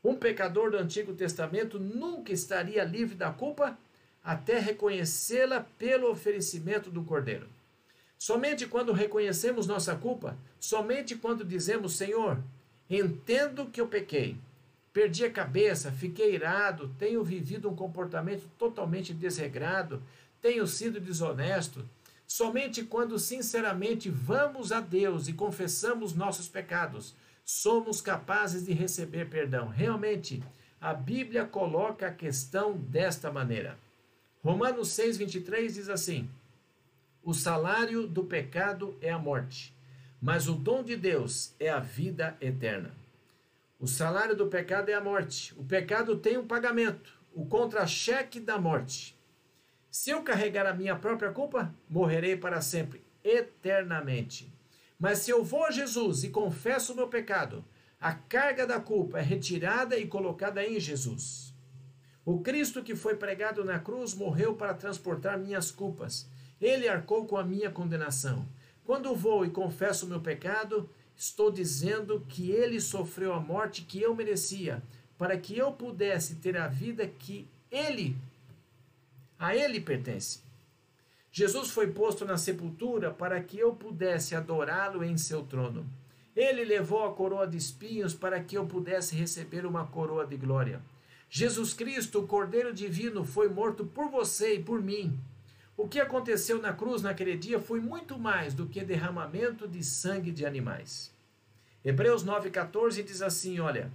Um 0.02 0.14
pecador 0.14 0.70
do 0.70 0.78
Antigo 0.78 1.12
Testamento 1.12 1.78
nunca 1.78 2.32
estaria 2.32 2.82
livre 2.84 3.14
da 3.14 3.30
culpa 3.30 3.76
até 4.24 4.58
reconhecê-la 4.58 5.66
pelo 5.78 6.10
oferecimento 6.10 6.90
do 6.90 7.04
Cordeiro. 7.04 7.46
Somente 8.18 8.66
quando 8.66 8.92
reconhecemos 8.92 9.66
nossa 9.66 9.94
culpa, 9.94 10.36
somente 10.58 11.14
quando 11.16 11.44
dizemos, 11.44 11.96
Senhor, 11.96 12.42
entendo 12.88 13.66
que 13.66 13.80
eu 13.80 13.86
pequei, 13.86 14.38
perdi 14.90 15.26
a 15.26 15.30
cabeça, 15.30 15.92
fiquei 15.92 16.34
irado, 16.34 16.94
tenho 16.98 17.22
vivido 17.22 17.68
um 17.68 17.76
comportamento 17.76 18.48
totalmente 18.58 19.12
desregrado, 19.12 20.02
tenho 20.40 20.66
sido 20.66 20.98
desonesto, 20.98 21.86
Somente 22.26 22.82
quando 22.82 23.18
sinceramente 23.18 24.10
vamos 24.10 24.72
a 24.72 24.80
Deus 24.80 25.28
e 25.28 25.32
confessamos 25.32 26.14
nossos 26.14 26.48
pecados, 26.48 27.14
somos 27.44 28.00
capazes 28.00 28.64
de 28.64 28.72
receber 28.72 29.30
perdão. 29.30 29.68
Realmente, 29.68 30.42
a 30.80 30.92
Bíblia 30.92 31.44
coloca 31.44 32.08
a 32.08 32.12
questão 32.12 32.76
desta 32.76 33.30
maneira. 33.30 33.78
Romanos 34.42 34.88
6:23 34.88 35.74
diz 35.74 35.88
assim: 35.88 36.28
O 37.22 37.32
salário 37.32 38.06
do 38.06 38.24
pecado 38.24 38.96
é 39.00 39.10
a 39.10 39.18
morte, 39.18 39.74
mas 40.20 40.48
o 40.48 40.54
dom 40.54 40.82
de 40.82 40.96
Deus 40.96 41.54
é 41.58 41.68
a 41.68 41.80
vida 41.80 42.36
eterna. 42.40 42.92
O 43.78 43.86
salário 43.86 44.34
do 44.34 44.46
pecado 44.46 44.88
é 44.88 44.94
a 44.94 45.00
morte. 45.00 45.54
O 45.56 45.64
pecado 45.64 46.16
tem 46.16 46.38
um 46.38 46.46
pagamento, 46.46 47.12
o 47.34 47.46
contra-cheque 47.46 48.40
da 48.40 48.58
morte. 48.58 49.15
Se 49.98 50.10
eu 50.10 50.22
carregar 50.22 50.66
a 50.66 50.74
minha 50.74 50.94
própria 50.94 51.32
culpa, 51.32 51.74
morrerei 51.88 52.36
para 52.36 52.60
sempre, 52.60 53.02
eternamente. 53.24 54.52
Mas 54.98 55.20
se 55.20 55.30
eu 55.30 55.42
vou 55.42 55.64
a 55.64 55.70
Jesus 55.70 56.22
e 56.22 56.28
confesso 56.28 56.92
o 56.92 56.96
meu 56.96 57.08
pecado, 57.08 57.64
a 57.98 58.12
carga 58.12 58.66
da 58.66 58.78
culpa 58.78 59.18
é 59.18 59.22
retirada 59.22 59.96
e 59.96 60.06
colocada 60.06 60.62
em 60.62 60.78
Jesus. 60.78 61.54
O 62.26 62.40
Cristo 62.40 62.82
que 62.82 62.94
foi 62.94 63.16
pregado 63.16 63.64
na 63.64 63.78
cruz 63.78 64.12
morreu 64.12 64.54
para 64.54 64.74
transportar 64.74 65.38
minhas 65.38 65.70
culpas. 65.70 66.28
Ele 66.60 66.86
arcou 66.86 67.24
com 67.24 67.38
a 67.38 67.42
minha 67.42 67.70
condenação. 67.70 68.46
Quando 68.84 69.16
vou 69.16 69.46
e 69.46 69.50
confesso 69.50 70.04
o 70.04 70.08
meu 70.10 70.20
pecado, 70.20 70.90
estou 71.16 71.50
dizendo 71.50 72.22
que 72.28 72.50
ele 72.50 72.82
sofreu 72.82 73.32
a 73.32 73.40
morte 73.40 73.80
que 73.80 74.02
eu 74.02 74.14
merecia, 74.14 74.82
para 75.16 75.38
que 75.38 75.56
eu 75.56 75.72
pudesse 75.72 76.34
ter 76.34 76.58
a 76.58 76.68
vida 76.68 77.08
que 77.08 77.48
ele 77.70 78.14
a 79.38 79.54
ele 79.54 79.80
pertence. 79.80 80.40
Jesus 81.30 81.70
foi 81.70 81.88
posto 81.88 82.24
na 82.24 82.38
sepultura 82.38 83.10
para 83.10 83.40
que 83.42 83.58
eu 83.58 83.74
pudesse 83.74 84.34
adorá-lo 84.34 85.04
em 85.04 85.18
seu 85.18 85.42
trono. 85.42 85.86
Ele 86.34 86.64
levou 86.64 87.04
a 87.04 87.12
coroa 87.12 87.46
de 87.46 87.56
espinhos 87.56 88.14
para 88.14 88.40
que 88.42 88.56
eu 88.56 88.66
pudesse 88.66 89.14
receber 89.14 89.66
uma 89.66 89.86
coroa 89.86 90.26
de 90.26 90.36
glória. 90.36 90.80
Jesus 91.28 91.74
Cristo, 91.74 92.20
o 92.20 92.26
Cordeiro 92.26 92.72
Divino, 92.72 93.24
foi 93.24 93.48
morto 93.48 93.84
por 93.84 94.08
você 94.08 94.54
e 94.54 94.62
por 94.62 94.80
mim. 94.80 95.18
O 95.76 95.86
que 95.86 96.00
aconteceu 96.00 96.60
na 96.60 96.72
cruz 96.72 97.02
naquele 97.02 97.36
dia 97.36 97.60
foi 97.60 97.80
muito 97.80 98.18
mais 98.18 98.54
do 98.54 98.66
que 98.66 98.82
derramamento 98.82 99.68
de 99.68 99.84
sangue 99.84 100.30
de 100.30 100.46
animais. 100.46 101.12
Hebreus 101.84 102.24
9,14 102.24 103.02
diz 103.04 103.20
assim: 103.20 103.60
Olha, 103.60 103.90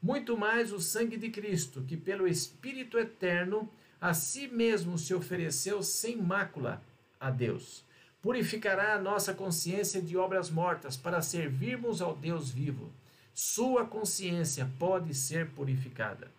muito 0.00 0.36
mais 0.36 0.72
o 0.72 0.80
sangue 0.80 1.16
de 1.16 1.30
Cristo, 1.30 1.82
que 1.82 1.96
pelo 1.96 2.28
Espírito 2.28 2.98
eterno 2.98 3.68
a 4.04 4.12
si 4.12 4.48
mesmo 4.48 4.98
se 4.98 5.14
ofereceu 5.14 5.82
sem 5.82 6.14
mácula 6.14 6.82
a 7.18 7.30
Deus. 7.30 7.82
Purificará 8.20 8.92
a 8.92 9.00
nossa 9.00 9.32
consciência 9.32 10.02
de 10.02 10.14
obras 10.14 10.50
mortas 10.50 10.94
para 10.94 11.22
servirmos 11.22 12.02
ao 12.02 12.14
Deus 12.14 12.50
vivo. 12.50 12.92
Sua 13.32 13.86
consciência 13.86 14.70
pode 14.78 15.14
ser 15.14 15.48
purificada. 15.52 16.30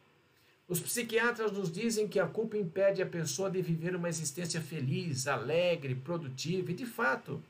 Os 0.67 0.79
psiquiatras 0.79 1.51
nos 1.51 1.71
dizem 1.71 2.07
que 2.07 2.19
a 2.19 2.27
culpa 2.27 2.55
impede 2.55 3.01
a 3.01 3.05
pessoa 3.07 3.49
de 3.49 3.63
viver 3.63 3.95
uma 3.95 4.09
existência 4.09 4.61
feliz, 4.61 5.25
alegre, 5.25 5.95
produtiva, 5.95 6.69
e 6.69 6.75
de 6.75 6.85
fato, 6.85 7.41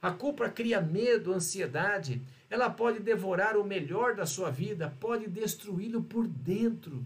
a 0.00 0.12
culpa 0.12 0.48
cria 0.48 0.80
medo, 0.80 1.32
ansiedade, 1.32 2.22
ela 2.48 2.70
pode 2.70 3.00
devorar 3.00 3.56
o 3.56 3.64
melhor 3.64 4.14
da 4.14 4.24
sua 4.24 4.52
vida, 4.52 4.94
pode 5.00 5.26
destruí-lo 5.26 6.00
por 6.00 6.28
dentro. 6.28 7.04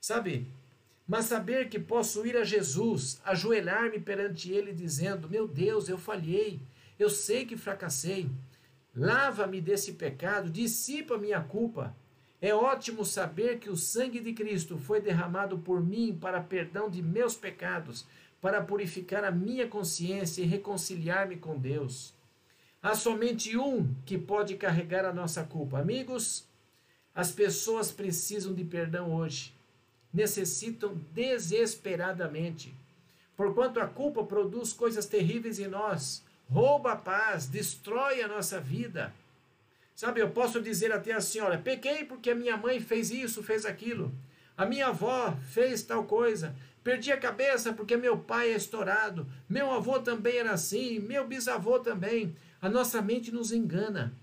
Sabe? 0.00 0.46
Mas 1.06 1.26
saber 1.26 1.68
que 1.68 1.78
posso 1.78 2.26
ir 2.26 2.36
a 2.36 2.44
Jesus, 2.44 3.20
ajoelhar-me 3.24 4.00
perante 4.00 4.50
Ele, 4.50 4.72
dizendo: 4.72 5.28
Meu 5.28 5.46
Deus, 5.46 5.88
eu 5.88 5.98
falhei, 5.98 6.60
eu 6.98 7.10
sei 7.10 7.44
que 7.44 7.56
fracassei, 7.56 8.30
lava-me 8.96 9.60
desse 9.60 9.92
pecado, 9.92 10.50
dissipa 10.50 11.18
minha 11.18 11.40
culpa. 11.40 11.94
É 12.40 12.54
ótimo 12.54 13.04
saber 13.04 13.58
que 13.58 13.70
o 13.70 13.76
sangue 13.76 14.20
de 14.20 14.32
Cristo 14.32 14.78
foi 14.78 15.00
derramado 15.00 15.58
por 15.58 15.82
mim 15.82 16.16
para 16.18 16.40
perdão 16.40 16.90
de 16.90 17.02
meus 17.02 17.34
pecados, 17.34 18.06
para 18.40 18.60
purificar 18.60 19.24
a 19.24 19.30
minha 19.30 19.66
consciência 19.66 20.42
e 20.42 20.46
reconciliar-me 20.46 21.36
com 21.36 21.58
Deus. 21.58 22.14
Há 22.82 22.94
somente 22.94 23.56
um 23.56 23.94
que 24.04 24.18
pode 24.18 24.56
carregar 24.56 25.06
a 25.06 25.12
nossa 25.12 25.42
culpa. 25.42 25.78
Amigos, 25.78 26.46
as 27.14 27.32
pessoas 27.32 27.90
precisam 27.90 28.52
de 28.52 28.62
perdão 28.62 29.14
hoje. 29.14 29.54
Necessitam 30.14 30.94
desesperadamente. 31.12 32.72
Porquanto 33.36 33.80
a 33.80 33.86
culpa 33.86 34.22
produz 34.24 34.72
coisas 34.72 35.06
terríveis 35.06 35.58
em 35.58 35.66
nós, 35.66 36.24
rouba 36.48 36.92
a 36.92 36.96
paz, 36.96 37.46
destrói 37.46 38.22
a 38.22 38.28
nossa 38.28 38.60
vida. 38.60 39.12
Sabe, 39.94 40.20
eu 40.20 40.30
posso 40.30 40.60
dizer 40.60 40.92
até 40.92 41.12
assim: 41.12 41.40
olha, 41.40 41.58
pequei 41.58 42.04
porque 42.04 42.30
a 42.30 42.34
minha 42.34 42.56
mãe 42.56 42.80
fez 42.80 43.10
isso, 43.10 43.42
fez 43.42 43.66
aquilo. 43.66 44.12
A 44.56 44.64
minha 44.64 44.88
avó 44.88 45.36
fez 45.50 45.82
tal 45.82 46.04
coisa. 46.04 46.54
Perdi 46.82 47.10
a 47.10 47.16
cabeça 47.16 47.72
porque 47.72 47.96
meu 47.96 48.18
pai 48.18 48.52
é 48.52 48.56
estourado. 48.56 49.26
Meu 49.48 49.70
avô 49.72 49.98
também 49.98 50.36
era 50.36 50.52
assim. 50.52 50.98
Meu 51.00 51.26
bisavô 51.26 51.78
também. 51.80 52.36
A 52.60 52.68
nossa 52.68 53.00
mente 53.02 53.32
nos 53.32 53.52
engana. 53.52 54.14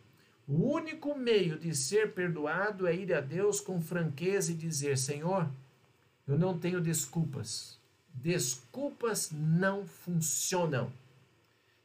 O 0.48 0.74
único 0.74 1.18
meio 1.18 1.58
de 1.58 1.76
ser 1.76 2.14
perdoado 2.14 2.88
é 2.88 2.96
ir 2.96 3.14
a 3.14 3.22
Deus 3.22 3.60
com 3.60 3.82
franqueza 3.82 4.52
e 4.52 4.56
dizer: 4.56 4.98
Senhor, 4.98 5.50
eu 6.28 6.38
não 6.38 6.58
tenho 6.58 6.82
desculpas. 6.82 7.80
Desculpas 8.14 9.32
não 9.32 9.86
funcionam. 9.86 10.92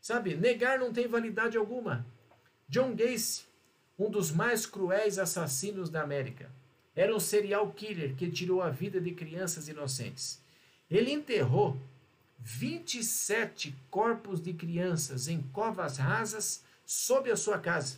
Sabe, 0.00 0.36
negar 0.36 0.78
não 0.78 0.92
tem 0.92 1.08
validade 1.08 1.56
alguma. 1.56 2.06
John 2.68 2.94
Gacy, 2.94 3.44
um 3.98 4.10
dos 4.10 4.30
mais 4.30 4.66
cruéis 4.66 5.18
assassinos 5.18 5.88
da 5.88 6.02
América, 6.02 6.50
era 6.94 7.14
um 7.14 7.20
serial 7.20 7.70
killer 7.72 8.14
que 8.14 8.30
tirou 8.30 8.62
a 8.62 8.70
vida 8.70 9.00
de 9.00 9.12
crianças 9.12 9.68
inocentes. 9.68 10.40
Ele 10.90 11.12
enterrou 11.12 11.76
27 12.38 13.74
corpos 13.90 14.40
de 14.40 14.52
crianças 14.52 15.28
em 15.28 15.42
covas 15.52 15.98
rasas 15.98 16.62
sob 16.84 17.30
a 17.30 17.36
sua 17.36 17.58
casa. 17.58 17.96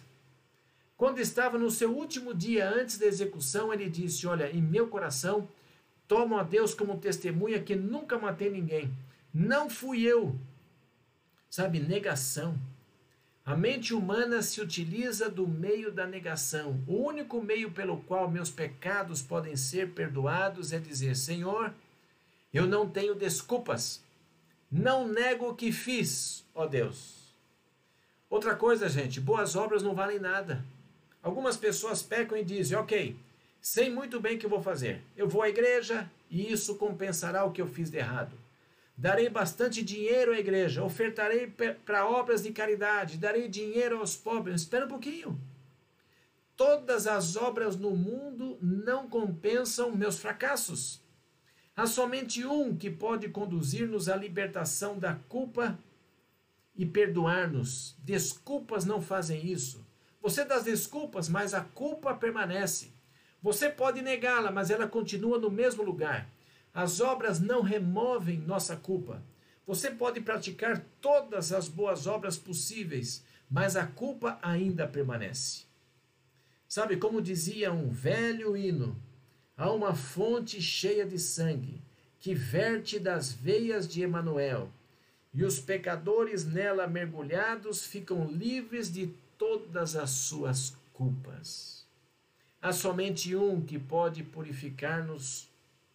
Quando 0.96 1.20
estava 1.20 1.58
no 1.58 1.70
seu 1.70 1.94
último 1.94 2.34
dia 2.34 2.68
antes 2.68 2.98
da 2.98 3.06
execução, 3.06 3.72
ele 3.72 3.88
disse: 3.88 4.26
Olha, 4.26 4.50
em 4.50 4.60
meu 4.60 4.88
coração, 4.88 5.48
tomo 6.08 6.36
a 6.36 6.42
Deus 6.42 6.74
como 6.74 6.98
testemunha 6.98 7.62
que 7.62 7.76
nunca 7.76 8.18
matei 8.18 8.50
ninguém. 8.50 8.90
Não 9.32 9.70
fui 9.70 10.02
eu, 10.02 10.34
Sabe, 11.50 11.80
negação. 11.80 12.58
A 13.44 13.56
mente 13.56 13.94
humana 13.94 14.42
se 14.42 14.60
utiliza 14.60 15.30
do 15.30 15.48
meio 15.48 15.90
da 15.90 16.06
negação. 16.06 16.82
O 16.86 17.06
único 17.06 17.40
meio 17.40 17.70
pelo 17.70 17.98
qual 18.02 18.30
meus 18.30 18.50
pecados 18.50 19.22
podem 19.22 19.56
ser 19.56 19.92
perdoados 19.92 20.72
é 20.72 20.78
dizer: 20.78 21.16
Senhor, 21.16 21.72
eu 22.52 22.66
não 22.66 22.88
tenho 22.88 23.14
desculpas. 23.14 24.02
Não 24.70 25.08
nego 25.08 25.48
o 25.48 25.54
que 25.54 25.72
fiz, 25.72 26.44
ó 26.54 26.66
Deus. 26.66 27.16
Outra 28.28 28.54
coisa, 28.54 28.86
gente, 28.86 29.18
boas 29.18 29.56
obras 29.56 29.82
não 29.82 29.94
valem 29.94 30.18
nada. 30.18 30.62
Algumas 31.22 31.56
pessoas 31.56 32.02
pecam 32.02 32.36
e 32.36 32.44
dizem: 32.44 32.76
Ok, 32.76 33.16
sei 33.68 33.90
muito 33.90 34.18
bem 34.18 34.36
o 34.36 34.38
que 34.38 34.46
vou 34.46 34.62
fazer. 34.62 35.02
Eu 35.14 35.28
vou 35.28 35.42
à 35.42 35.48
igreja 35.48 36.10
e 36.30 36.50
isso 36.50 36.76
compensará 36.76 37.44
o 37.44 37.52
que 37.52 37.60
eu 37.60 37.66
fiz 37.66 37.90
de 37.90 37.98
errado. 37.98 38.34
Darei 38.96 39.28
bastante 39.28 39.82
dinheiro 39.82 40.32
à 40.32 40.38
igreja, 40.38 40.82
ofertarei 40.82 41.46
para 41.84 42.08
obras 42.08 42.42
de 42.42 42.50
caridade, 42.50 43.18
darei 43.18 43.46
dinheiro 43.46 43.98
aos 43.98 44.16
pobres. 44.16 44.62
Espera 44.62 44.86
um 44.86 44.88
pouquinho. 44.88 45.38
Todas 46.56 47.06
as 47.06 47.36
obras 47.36 47.76
no 47.76 47.90
mundo 47.90 48.58
não 48.62 49.06
compensam 49.06 49.94
meus 49.94 50.18
fracassos. 50.18 51.02
Há 51.76 51.86
somente 51.86 52.44
um 52.46 52.74
que 52.74 52.90
pode 52.90 53.28
conduzir-nos 53.28 54.08
à 54.08 54.16
libertação 54.16 54.98
da 54.98 55.14
culpa 55.28 55.78
e 56.74 56.86
perdoar-nos. 56.86 57.94
Desculpas 57.98 58.86
não 58.86 59.02
fazem 59.02 59.46
isso. 59.46 59.86
Você 60.22 60.42
dá 60.42 60.58
desculpas, 60.58 61.28
mas 61.28 61.52
a 61.52 61.60
culpa 61.60 62.14
permanece. 62.14 62.96
Você 63.42 63.68
pode 63.70 64.02
negá-la, 64.02 64.50
mas 64.50 64.70
ela 64.70 64.88
continua 64.88 65.38
no 65.38 65.50
mesmo 65.50 65.82
lugar. 65.82 66.28
As 66.74 67.00
obras 67.00 67.40
não 67.40 67.62
removem 67.62 68.38
nossa 68.38 68.76
culpa. 68.76 69.22
Você 69.66 69.90
pode 69.90 70.20
praticar 70.20 70.84
todas 71.00 71.52
as 71.52 71.68
boas 71.68 72.06
obras 72.06 72.36
possíveis, 72.36 73.22
mas 73.50 73.76
a 73.76 73.86
culpa 73.86 74.38
ainda 74.42 74.86
permanece. 74.86 75.64
Sabe, 76.66 76.96
como 76.96 77.22
dizia 77.22 77.72
um 77.72 77.88
velho 77.88 78.56
hino, 78.56 78.96
há 79.56 79.70
uma 79.70 79.94
fonte 79.94 80.60
cheia 80.60 81.06
de 81.06 81.18
sangue 81.18 81.82
que 82.20 82.34
verte 82.34 82.98
das 82.98 83.32
veias 83.32 83.86
de 83.86 84.02
Emanuel, 84.02 84.70
e 85.32 85.44
os 85.44 85.60
pecadores 85.60 86.44
nela 86.44 86.86
mergulhados 86.86 87.84
ficam 87.84 88.26
livres 88.26 88.92
de 88.92 89.14
todas 89.36 89.94
as 89.94 90.10
suas 90.10 90.76
culpas. 90.92 91.77
Há 92.60 92.72
somente 92.72 93.36
um 93.36 93.60
que 93.60 93.78
pode 93.78 94.22
purificar-nos 94.22 95.48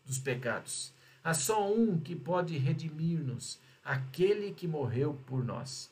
dos 0.05 0.17
pecados. 0.17 0.93
Há 1.23 1.33
só 1.33 1.71
um 1.71 1.99
que 1.99 2.15
pode 2.15 2.57
redimir-nos, 2.57 3.59
aquele 3.83 4.51
que 4.51 4.67
morreu 4.67 5.17
por 5.25 5.43
nós. 5.43 5.89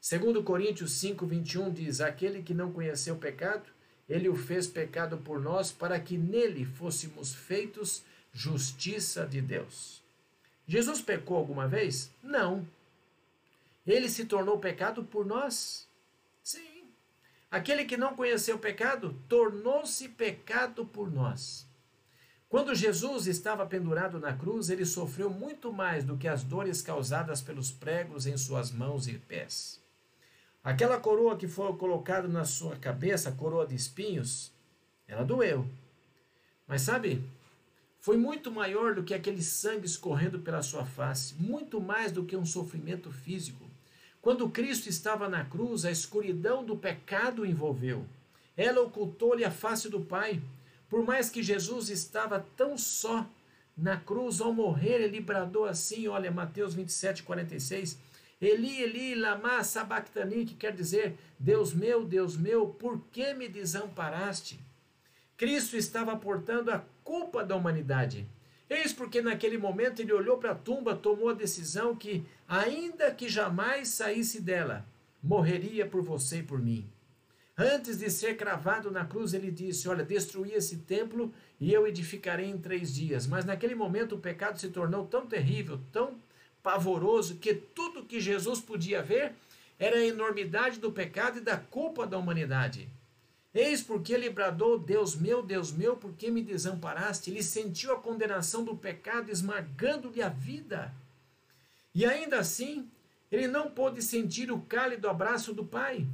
Segundo 0.00 0.42
Coríntios 0.42 0.92
5, 0.92 1.26
21 1.26 1.72
diz, 1.72 2.00
aquele 2.00 2.42
que 2.42 2.54
não 2.54 2.72
conheceu 2.72 3.16
pecado, 3.16 3.68
ele 4.08 4.28
o 4.28 4.36
fez 4.36 4.66
pecado 4.66 5.18
por 5.18 5.40
nós, 5.40 5.70
para 5.70 5.98
que 6.00 6.16
nele 6.16 6.64
fôssemos 6.64 7.34
feitos 7.34 8.02
justiça 8.32 9.26
de 9.26 9.40
Deus. 9.40 10.02
Jesus 10.66 11.00
pecou 11.00 11.36
alguma 11.36 11.66
vez? 11.66 12.10
Não. 12.22 12.66
Ele 13.86 14.08
se 14.08 14.24
tornou 14.24 14.58
pecado 14.58 15.02
por 15.02 15.26
nós? 15.26 15.88
Sim. 16.42 16.77
Aquele 17.50 17.84
que 17.84 17.96
não 17.96 18.14
conheceu 18.14 18.56
o 18.56 18.58
pecado 18.58 19.14
tornou-se 19.28 20.08
pecado 20.10 20.84
por 20.84 21.10
nós. 21.10 21.66
Quando 22.48 22.74
Jesus 22.74 23.26
estava 23.26 23.66
pendurado 23.66 24.18
na 24.18 24.34
cruz, 24.34 24.70
ele 24.70 24.84
sofreu 24.84 25.28
muito 25.28 25.72
mais 25.72 26.04
do 26.04 26.16
que 26.16 26.26
as 26.26 26.42
dores 26.42 26.80
causadas 26.80 27.42
pelos 27.42 27.70
pregos 27.70 28.26
em 28.26 28.36
suas 28.36 28.70
mãos 28.70 29.06
e 29.06 29.18
pés. 29.18 29.82
Aquela 30.64 30.98
coroa 30.98 31.36
que 31.36 31.46
foi 31.46 31.74
colocada 31.76 32.26
na 32.26 32.44
sua 32.44 32.76
cabeça, 32.76 33.32
coroa 33.32 33.66
de 33.66 33.74
espinhos, 33.74 34.52
ela 35.06 35.24
doeu. 35.24 35.66
Mas 36.66 36.82
sabe, 36.82 37.24
foi 37.98 38.16
muito 38.16 38.50
maior 38.50 38.94
do 38.94 39.02
que 39.02 39.14
aquele 39.14 39.42
sangue 39.42 39.86
escorrendo 39.86 40.38
pela 40.38 40.62
sua 40.62 40.84
face, 40.84 41.34
muito 41.34 41.80
mais 41.80 42.12
do 42.12 42.24
que 42.24 42.36
um 42.36 42.44
sofrimento 42.44 43.10
físico. 43.10 43.67
Quando 44.20 44.48
Cristo 44.50 44.88
estava 44.88 45.28
na 45.28 45.44
cruz, 45.44 45.84
a 45.84 45.90
escuridão 45.90 46.64
do 46.64 46.76
pecado 46.76 47.42
o 47.42 47.46
envolveu. 47.46 48.04
Ela 48.56 48.82
ocultou-lhe 48.82 49.44
a 49.44 49.50
face 49.50 49.88
do 49.88 50.00
Pai. 50.00 50.42
Por 50.88 51.04
mais 51.04 51.30
que 51.30 51.42
Jesus 51.42 51.88
estava 51.88 52.44
tão 52.56 52.76
só 52.76 53.28
na 53.76 53.96
cruz, 53.96 54.40
ao 54.40 54.52
morrer, 54.52 55.02
ele 55.02 55.20
bradou 55.20 55.64
assim, 55.64 56.08
olha, 56.08 56.30
Mateus 56.30 56.74
27, 56.74 57.22
46, 57.22 57.96
Eli, 58.40 58.82
Eli, 58.82 59.14
lama 59.14 59.62
sabachthani, 59.62 60.44
que 60.44 60.54
quer 60.54 60.72
dizer, 60.72 61.16
Deus 61.38 61.72
meu, 61.72 62.04
Deus 62.04 62.36
meu, 62.36 62.66
por 62.66 63.00
que 63.12 63.34
me 63.34 63.48
desamparaste? 63.48 64.58
Cristo 65.36 65.76
estava 65.76 66.16
portando 66.16 66.70
a 66.72 66.84
culpa 67.04 67.44
da 67.44 67.54
humanidade. 67.54 68.26
Eis 68.68 68.92
porque 68.92 69.22
naquele 69.22 69.56
momento 69.56 70.00
ele 70.00 70.12
olhou 70.12 70.36
para 70.36 70.52
a 70.52 70.54
tumba, 70.54 70.94
tomou 70.94 71.30
a 71.30 71.34
decisão 71.34 71.96
que, 71.96 72.24
ainda 72.46 73.10
que 73.12 73.28
jamais 73.28 73.88
saísse 73.88 74.40
dela, 74.40 74.86
morreria 75.22 75.86
por 75.86 76.02
você 76.02 76.38
e 76.38 76.42
por 76.42 76.60
mim. 76.60 76.86
Antes 77.56 77.98
de 77.98 78.08
ser 78.08 78.36
cravado 78.36 78.90
na 78.90 79.04
cruz, 79.04 79.34
ele 79.34 79.50
disse: 79.50 79.88
Olha, 79.88 80.04
destruí 80.04 80.52
esse 80.52 80.76
templo 80.76 81.32
e 81.58 81.72
eu 81.72 81.88
edificarei 81.88 82.46
em 82.46 82.58
três 82.58 82.94
dias. 82.94 83.26
Mas 83.26 83.44
naquele 83.44 83.74
momento 83.74 84.14
o 84.14 84.20
pecado 84.20 84.60
se 84.60 84.68
tornou 84.68 85.06
tão 85.06 85.26
terrível, 85.26 85.80
tão 85.90 86.16
pavoroso, 86.62 87.36
que 87.36 87.54
tudo 87.54 88.04
que 88.04 88.20
Jesus 88.20 88.60
podia 88.60 89.02
ver 89.02 89.32
era 89.78 89.96
a 89.96 90.06
enormidade 90.06 90.78
do 90.78 90.92
pecado 90.92 91.38
e 91.38 91.40
da 91.40 91.56
culpa 91.56 92.06
da 92.06 92.18
humanidade. 92.18 92.88
Eis 93.54 93.82
porque 93.82 94.12
ele 94.12 94.30
bradou: 94.30 94.78
Deus 94.78 95.16
meu, 95.16 95.42
Deus 95.42 95.72
meu, 95.72 95.96
por 95.96 96.12
que 96.12 96.30
me 96.30 96.42
desamparaste? 96.42 97.30
Ele 97.30 97.42
sentiu 97.42 97.92
a 97.92 98.00
condenação 98.00 98.64
do 98.64 98.76
pecado 98.76 99.30
esmagando-lhe 99.30 100.22
a 100.22 100.28
vida. 100.28 100.94
E 101.94 102.04
ainda 102.04 102.38
assim, 102.38 102.88
ele 103.30 103.48
não 103.48 103.70
pôde 103.70 104.02
sentir 104.02 104.52
o 104.52 104.60
cálido 104.60 105.08
abraço 105.08 105.52
do 105.52 105.64
Pai. 105.64 106.06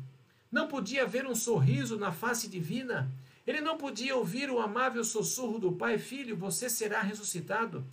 não 0.50 0.68
podia 0.68 1.04
ver 1.04 1.26
um 1.26 1.34
sorriso 1.34 1.98
na 1.98 2.12
face 2.12 2.48
divina, 2.48 3.10
ele 3.46 3.60
não 3.60 3.76
podia 3.76 4.16
ouvir 4.16 4.48
o 4.50 4.60
amável 4.60 5.04
sussurro 5.04 5.58
do 5.58 5.72
Pai: 5.72 5.98
Filho, 5.98 6.36
você 6.36 6.70
será 6.70 7.02
ressuscitado. 7.02 7.84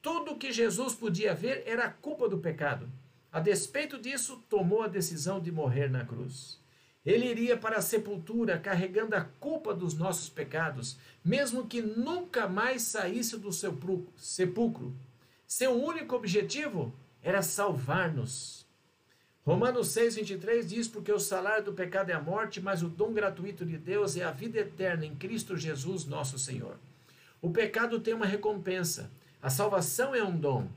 Tudo 0.00 0.32
o 0.32 0.38
que 0.38 0.52
Jesus 0.52 0.94
podia 0.94 1.34
ver 1.34 1.62
era 1.66 1.86
a 1.86 1.90
culpa 1.90 2.28
do 2.28 2.38
pecado. 2.38 2.90
A 3.32 3.40
despeito 3.40 3.98
disso, 3.98 4.44
tomou 4.48 4.82
a 4.82 4.88
decisão 4.88 5.40
de 5.40 5.50
morrer 5.50 5.88
na 5.88 6.04
cruz. 6.04 6.61
Ele 7.04 7.26
iria 7.26 7.56
para 7.56 7.78
a 7.78 7.82
sepultura 7.82 8.58
carregando 8.58 9.16
a 9.16 9.22
culpa 9.22 9.74
dos 9.74 9.94
nossos 9.94 10.28
pecados, 10.28 10.96
mesmo 11.24 11.66
que 11.66 11.82
nunca 11.82 12.48
mais 12.48 12.82
saísse 12.82 13.36
do 13.36 13.52
seu 13.52 13.76
sepulcro. 14.16 14.94
Seu 15.46 15.72
único 15.72 16.14
objetivo 16.14 16.94
era 17.20 17.42
salvar-nos. 17.42 18.64
Romanos 19.44 19.88
6,23 19.88 20.64
diz: 20.64 20.86
Porque 20.86 21.12
o 21.12 21.18
salário 21.18 21.64
do 21.64 21.72
pecado 21.72 22.10
é 22.10 22.14
a 22.14 22.22
morte, 22.22 22.60
mas 22.60 22.82
o 22.82 22.88
dom 22.88 23.12
gratuito 23.12 23.66
de 23.66 23.76
Deus 23.76 24.16
é 24.16 24.22
a 24.22 24.30
vida 24.30 24.60
eterna 24.60 25.04
em 25.04 25.16
Cristo 25.16 25.56
Jesus, 25.56 26.04
nosso 26.04 26.38
Senhor. 26.38 26.76
O 27.40 27.50
pecado 27.50 27.98
tem 27.98 28.14
uma 28.14 28.26
recompensa, 28.26 29.10
a 29.42 29.50
salvação 29.50 30.14
é 30.14 30.22
um 30.22 30.36
dom. 30.36 30.68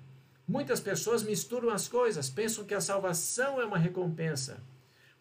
Muitas 0.47 0.79
pessoas 0.79 1.21
misturam 1.21 1.69
as 1.69 1.87
coisas, 1.87 2.29
pensam 2.29 2.65
que 2.65 2.73
a 2.73 2.81
salvação 2.81 3.61
é 3.61 3.65
uma 3.65 3.77
recompensa. 3.77 4.59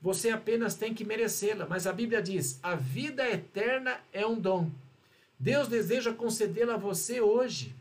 Você 0.05 0.29
apenas 0.29 0.75
tem 0.75 0.93
que 0.93 1.03
merecê-la, 1.03 1.67
mas 1.67 1.87
a 1.87 1.93
Bíblia 1.93 2.21
diz: 2.21 2.61
a 2.63 2.75
vida 2.75 3.27
eterna 3.27 3.99
é 4.13 4.27
um 4.27 4.39
dom. 4.39 4.71
Deus 5.41 5.67
deseja 5.67 6.13
concedê-la 6.13 6.75
a 6.75 6.77
você 6.77 7.23
hoje. 7.23 7.75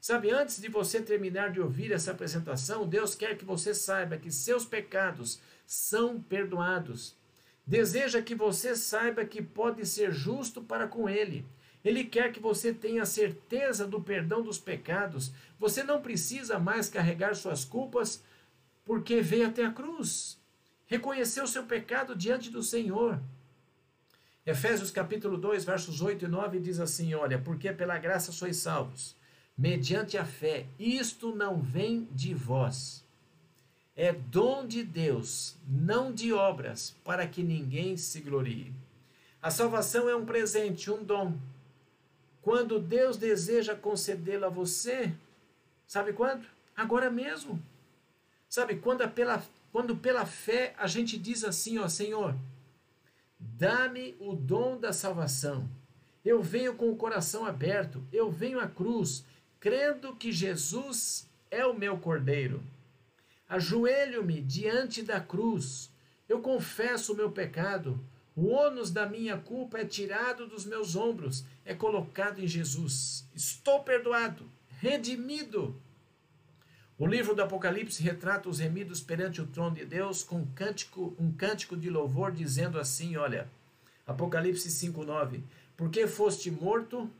Sabe, 0.00 0.30
antes 0.30 0.58
de 0.58 0.70
você 0.70 1.02
terminar 1.02 1.52
de 1.52 1.60
ouvir 1.60 1.92
essa 1.92 2.12
apresentação, 2.12 2.88
Deus 2.88 3.14
quer 3.14 3.36
que 3.36 3.44
você 3.44 3.74
saiba 3.74 4.16
que 4.16 4.30
seus 4.30 4.64
pecados 4.64 5.38
são 5.66 6.18
perdoados. 6.18 7.14
Deseja 7.66 8.22
que 8.22 8.34
você 8.34 8.74
saiba 8.74 9.26
que 9.26 9.42
pode 9.42 9.84
ser 9.84 10.12
justo 10.12 10.62
para 10.62 10.88
com 10.88 11.10
Ele. 11.10 11.44
Ele 11.84 12.04
quer 12.04 12.32
que 12.32 12.40
você 12.40 12.72
tenha 12.72 13.04
certeza 13.04 13.86
do 13.86 14.00
perdão 14.00 14.40
dos 14.40 14.58
pecados. 14.58 15.30
Você 15.58 15.82
não 15.82 16.00
precisa 16.00 16.58
mais 16.58 16.88
carregar 16.88 17.36
suas 17.36 17.66
culpas 17.66 18.24
porque 18.82 19.20
veio 19.20 19.46
até 19.46 19.66
a 19.66 19.70
cruz 19.70 20.39
reconheceu 20.90 21.46
seu 21.46 21.62
pecado 21.62 22.16
diante 22.16 22.50
do 22.50 22.64
Senhor. 22.64 23.20
Efésios 24.44 24.90
capítulo 24.90 25.38
2, 25.38 25.64
versos 25.64 26.00
8 26.00 26.24
e 26.24 26.28
9 26.28 26.58
diz 26.58 26.80
assim: 26.80 27.14
Olha, 27.14 27.38
porque 27.38 27.72
pela 27.72 27.96
graça 27.96 28.32
sois 28.32 28.56
salvos, 28.56 29.14
mediante 29.56 30.18
a 30.18 30.24
fé. 30.24 30.66
Isto 30.78 31.32
não 31.32 31.62
vem 31.62 32.08
de 32.10 32.34
vós. 32.34 33.04
É 33.94 34.12
dom 34.12 34.66
de 34.66 34.82
Deus, 34.82 35.54
não 35.68 36.12
de 36.12 36.32
obras, 36.32 36.96
para 37.04 37.26
que 37.26 37.42
ninguém 37.42 37.96
se 37.96 38.20
glorie. 38.20 38.72
A 39.40 39.50
salvação 39.50 40.08
é 40.08 40.16
um 40.16 40.26
presente, 40.26 40.90
um 40.90 41.04
dom. 41.04 41.38
Quando 42.42 42.80
Deus 42.80 43.16
deseja 43.16 43.76
concedê-lo 43.76 44.46
a 44.46 44.48
você, 44.48 45.12
sabe 45.86 46.12
quando? 46.12 46.46
Agora 46.74 47.10
mesmo. 47.10 47.62
Sabe, 48.48 48.76
quando 48.76 49.02
é 49.02 49.06
pela 49.06 49.40
quando 49.72 49.96
pela 49.96 50.26
fé 50.26 50.74
a 50.76 50.86
gente 50.86 51.16
diz 51.16 51.44
assim, 51.44 51.78
ó 51.78 51.88
Senhor, 51.88 52.34
dá-me 53.38 54.16
o 54.18 54.34
dom 54.34 54.78
da 54.78 54.92
salvação. 54.92 55.68
Eu 56.24 56.42
venho 56.42 56.74
com 56.74 56.90
o 56.90 56.96
coração 56.96 57.46
aberto, 57.46 58.02
eu 58.12 58.30
venho 58.30 58.60
à 58.60 58.66
cruz, 58.66 59.24
crendo 59.58 60.14
que 60.14 60.30
Jesus 60.32 61.28
é 61.50 61.64
o 61.64 61.74
meu 61.78 61.98
cordeiro. 61.98 62.62
Ajoelho-me 63.48 64.40
diante 64.40 65.02
da 65.02 65.20
cruz, 65.20 65.90
eu 66.28 66.40
confesso 66.40 67.12
o 67.12 67.16
meu 67.16 67.30
pecado, 67.30 67.98
o 68.36 68.46
ônus 68.46 68.90
da 68.90 69.06
minha 69.06 69.36
culpa 69.36 69.78
é 69.78 69.84
tirado 69.84 70.46
dos 70.46 70.64
meus 70.64 70.94
ombros, 70.94 71.44
é 71.64 71.74
colocado 71.74 72.40
em 72.40 72.46
Jesus. 72.46 73.26
Estou 73.34 73.82
perdoado, 73.82 74.48
redimido 74.78 75.80
o 77.00 77.06
livro 77.06 77.34
do 77.34 77.42
Apocalipse 77.42 78.02
retrata 78.02 78.46
os 78.50 78.58
remidos 78.58 79.00
perante 79.00 79.40
o 79.40 79.46
trono 79.46 79.74
de 79.74 79.86
Deus 79.86 80.22
com 80.22 80.36
um 80.36 80.46
cântico, 80.54 81.16
um 81.18 81.32
cântico 81.32 81.74
de 81.74 81.88
louvor, 81.88 82.30
dizendo 82.30 82.78
assim: 82.78 83.16
olha, 83.16 83.48
Apocalipse 84.06 84.68
5,9: 84.68 85.40
Porque 85.78 86.06
foste 86.06 86.50
morto, 86.50 87.10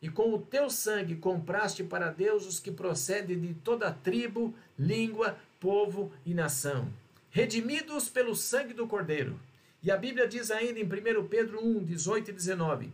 e 0.00 0.08
com 0.08 0.32
o 0.32 0.38
teu 0.38 0.70
sangue 0.70 1.16
compraste 1.16 1.82
para 1.82 2.12
Deus 2.12 2.46
os 2.46 2.60
que 2.60 2.70
procedem 2.70 3.40
de 3.40 3.54
toda 3.54 3.90
tribo, 3.90 4.54
língua, 4.78 5.36
povo 5.58 6.12
e 6.24 6.32
nação, 6.32 6.88
redimidos 7.28 8.08
pelo 8.08 8.36
sangue 8.36 8.72
do 8.72 8.86
Cordeiro. 8.86 9.36
E 9.82 9.90
a 9.90 9.96
Bíblia 9.96 10.28
diz 10.28 10.48
ainda 10.52 10.78
em 10.78 10.84
1 10.84 11.26
Pedro 11.26 11.60
1, 11.60 11.82
18 11.82 12.30
e 12.30 12.32
19: 12.32 12.92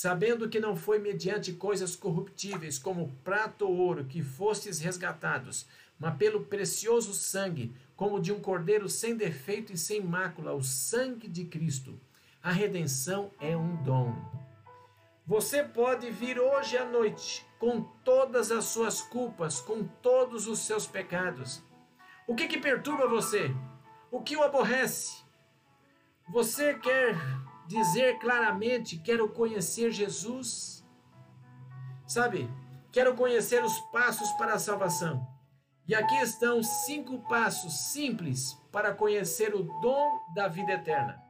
sabendo 0.00 0.48
que 0.48 0.60
não 0.60 0.76
foi 0.76 1.00
mediante 1.00 1.52
coisas 1.52 1.96
corruptíveis, 1.96 2.78
como 2.78 3.12
prata 3.24 3.64
ou 3.64 3.76
ouro, 3.76 4.04
que 4.04 4.22
fostes 4.22 4.78
resgatados, 4.78 5.66
mas 5.98 6.16
pelo 6.16 6.44
precioso 6.44 7.12
sangue, 7.12 7.74
como 7.96 8.20
de 8.20 8.32
um 8.32 8.38
cordeiro 8.38 8.88
sem 8.88 9.16
defeito 9.16 9.72
e 9.72 9.76
sem 9.76 10.00
mácula, 10.00 10.52
o 10.52 10.62
sangue 10.62 11.26
de 11.26 11.44
Cristo. 11.46 11.98
A 12.40 12.52
redenção 12.52 13.32
é 13.40 13.56
um 13.56 13.74
dom. 13.82 14.14
Você 15.26 15.64
pode 15.64 16.08
vir 16.12 16.38
hoje 16.38 16.78
à 16.78 16.84
noite 16.84 17.44
com 17.58 17.82
todas 18.04 18.52
as 18.52 18.66
suas 18.66 19.02
culpas, 19.02 19.60
com 19.60 19.82
todos 19.82 20.46
os 20.46 20.60
seus 20.60 20.86
pecados. 20.86 21.60
O 22.24 22.36
que, 22.36 22.46
que 22.46 22.60
perturba 22.60 23.08
você? 23.08 23.52
O 24.12 24.22
que 24.22 24.36
o 24.36 24.44
aborrece? 24.44 25.24
Você 26.28 26.74
quer 26.74 27.16
dizer 27.68 28.18
claramente: 28.18 28.98
quero 28.98 29.28
conhecer 29.28 29.92
Jesus. 29.92 30.84
Sabe, 32.06 32.50
quero 32.90 33.14
conhecer 33.14 33.62
os 33.62 33.78
passos 33.92 34.32
para 34.32 34.54
a 34.54 34.58
salvação. 34.58 35.24
E 35.86 35.94
aqui 35.94 36.16
estão 36.16 36.62
cinco 36.62 37.18
passos 37.28 37.92
simples 37.92 38.54
para 38.72 38.94
conhecer 38.94 39.54
o 39.54 39.62
dom 39.80 40.18
da 40.34 40.48
vida 40.48 40.72
eterna. 40.72 41.22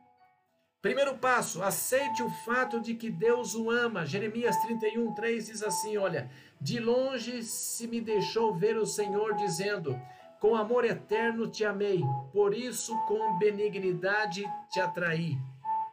Primeiro 0.80 1.18
passo, 1.18 1.62
aceite 1.62 2.22
o 2.22 2.30
fato 2.30 2.80
de 2.80 2.94
que 2.94 3.10
Deus 3.10 3.54
o 3.54 3.70
ama. 3.70 4.06
Jeremias 4.06 4.56
31, 4.58 5.12
3 5.14 5.46
diz 5.46 5.62
assim: 5.62 5.96
Olha, 5.96 6.30
de 6.60 6.78
longe 6.78 7.42
se 7.42 7.88
me 7.88 8.00
deixou 8.00 8.54
ver 8.54 8.76
o 8.76 8.86
Senhor, 8.86 9.34
dizendo: 9.34 10.00
Com 10.40 10.54
amor 10.54 10.84
eterno 10.84 11.48
te 11.48 11.64
amei, 11.64 12.00
por 12.32 12.54
isso 12.54 12.96
com 13.06 13.38
benignidade 13.38 14.44
te 14.70 14.80
atraí. 14.80 15.36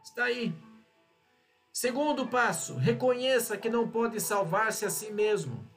Está 0.06 0.26
aí. 0.26 0.54
Segundo 1.74 2.28
passo, 2.28 2.76
reconheça 2.76 3.58
que 3.58 3.70
não 3.70 3.90
pode 3.90 4.22
salvar-se 4.22 4.86
a 4.86 4.90
si 4.90 5.12
mesmo. 5.12 5.68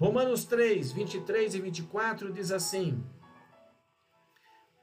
Romanos 0.00 0.46
3, 0.46 0.90
23 0.90 1.54
e 1.54 1.60
24 1.60 2.32
diz 2.32 2.50
assim: 2.50 3.04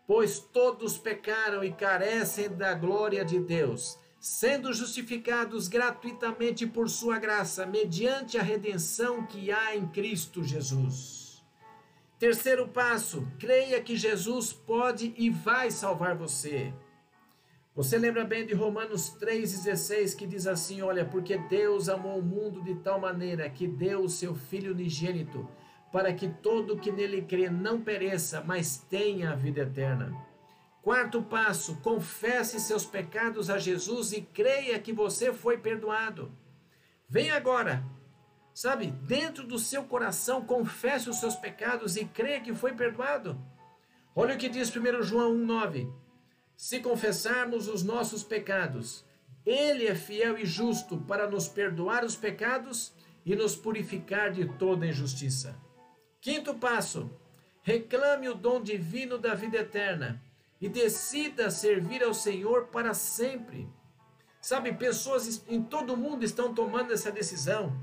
Pois 0.06 0.40
todos 0.40 1.00
pecaram 1.00 1.64
e 1.64 1.74
carecem 1.74 2.48
da 2.50 2.76
glória 2.76 3.26
de 3.26 3.40
Deus, 3.40 3.98
sendo 4.20 4.72
justificados 4.72 5.68
gratuitamente 5.68 6.68
por 6.68 6.88
Sua 6.88 7.18
graça, 7.18 7.66
mediante 7.66 8.38
a 8.38 8.44
redenção 8.44 9.26
que 9.26 9.52
há 9.52 9.76
em 9.76 9.88
Cristo 9.88 10.44
Jesus. 10.44 11.44
Terceiro 12.20 12.68
passo, 12.68 13.28
creia 13.40 13.82
que 13.82 13.98
Jesus 13.98 14.54
pode 14.54 15.12
e 15.18 15.32
vai 15.32 15.72
salvar 15.72 16.16
você. 16.16 16.72
Você 17.74 17.98
lembra 17.98 18.26
bem 18.26 18.46
de 18.46 18.54
Romanos 18.54 19.16
3,16 19.18 20.14
que 20.18 20.28
diz 20.28 20.46
assim: 20.46 20.82
Olha, 20.82 21.06
porque 21.06 21.38
Deus 21.38 21.88
amou 21.88 22.20
o 22.20 22.24
mundo 22.24 22.62
de 22.62 22.76
tal 22.76 23.00
maneira 23.00 23.50
que 23.50 23.66
deu 23.66 24.02
o 24.02 24.10
seu 24.10 24.36
Filho 24.36 24.74
unigênito, 24.74 25.48
para 25.90 26.14
que 26.14 26.28
todo 26.28 26.78
que 26.78 26.92
nele 26.92 27.22
crê 27.22 27.50
não 27.50 27.80
pereça, 27.82 28.44
mas 28.46 28.78
tenha 28.78 29.32
a 29.32 29.36
vida 29.36 29.62
eterna. 29.62 30.14
Quarto 30.82 31.24
passo: 31.24 31.78
confesse 31.78 32.60
seus 32.60 32.86
pecados 32.86 33.50
a 33.50 33.58
Jesus 33.58 34.12
e 34.12 34.22
creia 34.22 34.78
que 34.78 34.92
você 34.92 35.32
foi 35.32 35.58
perdoado. 35.58 36.30
Vem 37.08 37.32
agora, 37.32 37.86
sabe, 38.54 38.88
dentro 38.88 39.48
do 39.48 39.58
seu 39.58 39.86
coração, 39.86 40.44
confesse 40.44 41.10
os 41.10 41.22
seus 41.22 41.36
pecados 41.38 41.96
e 41.96 42.04
creia 42.04 42.42
que 42.42 42.54
foi 42.54 42.74
perdoado. 42.74 43.40
Olha 44.14 44.36
o 44.36 44.38
que 44.38 44.50
diz 44.50 44.76
1 44.76 45.04
João 45.04 45.34
1,9. 45.38 46.11
Se 46.62 46.80
confessarmos 46.80 47.68
os 47.68 47.82
nossos 47.82 48.24
pecados, 48.24 49.04
Ele 49.44 49.88
é 49.88 49.96
fiel 49.96 50.38
e 50.38 50.46
justo 50.46 50.96
para 50.96 51.28
nos 51.28 51.48
perdoar 51.48 52.06
os 52.06 52.16
pecados 52.16 52.94
e 53.26 53.36
nos 53.36 53.56
purificar 53.56 54.32
de 54.32 54.46
toda 54.60 54.86
injustiça. 54.86 55.60
Quinto 56.22 56.54
passo: 56.54 57.10
reclame 57.64 58.30
o 58.30 58.36
dom 58.36 58.62
divino 58.62 59.18
da 59.18 59.34
vida 59.34 59.58
eterna 59.58 60.22
e 60.62 60.70
decida 60.70 61.50
servir 61.50 62.04
ao 62.04 62.14
Senhor 62.14 62.68
para 62.68 62.94
sempre. 62.94 63.68
Sabe, 64.40 64.72
pessoas 64.72 65.44
em 65.48 65.64
todo 65.64 65.96
o 65.96 65.98
mundo 65.98 66.24
estão 66.24 66.54
tomando 66.54 66.94
essa 66.94 67.12
decisão. 67.12 67.76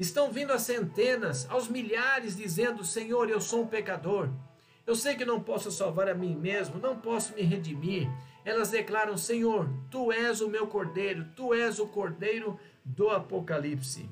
Estão 0.00 0.32
vindo 0.32 0.50
a 0.50 0.58
centenas, 0.58 1.46
aos 1.50 1.68
milhares, 1.68 2.34
dizendo: 2.34 2.86
Senhor, 2.86 3.28
eu 3.28 3.38
sou 3.38 3.64
um 3.64 3.66
pecador. 3.66 4.30
Eu 4.86 4.94
sei 4.94 5.14
que 5.14 5.24
não 5.24 5.40
posso 5.40 5.70
salvar 5.70 6.08
a 6.08 6.14
mim 6.14 6.36
mesmo, 6.36 6.78
não 6.78 6.96
posso 6.96 7.34
me 7.34 7.42
redimir. 7.42 8.08
Elas 8.44 8.70
declaram: 8.70 9.16
Senhor, 9.16 9.68
tu 9.90 10.12
és 10.12 10.40
o 10.40 10.48
meu 10.48 10.66
cordeiro, 10.66 11.26
tu 11.34 11.54
és 11.54 11.78
o 11.78 11.86
cordeiro 11.86 12.58
do 12.84 13.08
Apocalipse. 13.08 14.08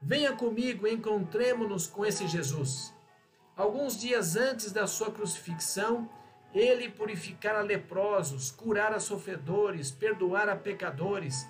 Venha 0.00 0.32
comigo, 0.32 0.86
encontremos-nos 0.86 1.86
com 1.88 2.06
esse 2.06 2.28
Jesus. 2.28 2.94
Alguns 3.56 3.98
dias 3.98 4.36
antes 4.36 4.70
da 4.70 4.86
sua 4.86 5.10
crucifixão, 5.10 6.08
ele 6.54 6.88
purificara 6.88 7.60
leprosos, 7.60 8.52
curara 8.52 9.00
sofredores, 9.00 9.90
perdoara 9.90 10.54
pecadores. 10.54 11.48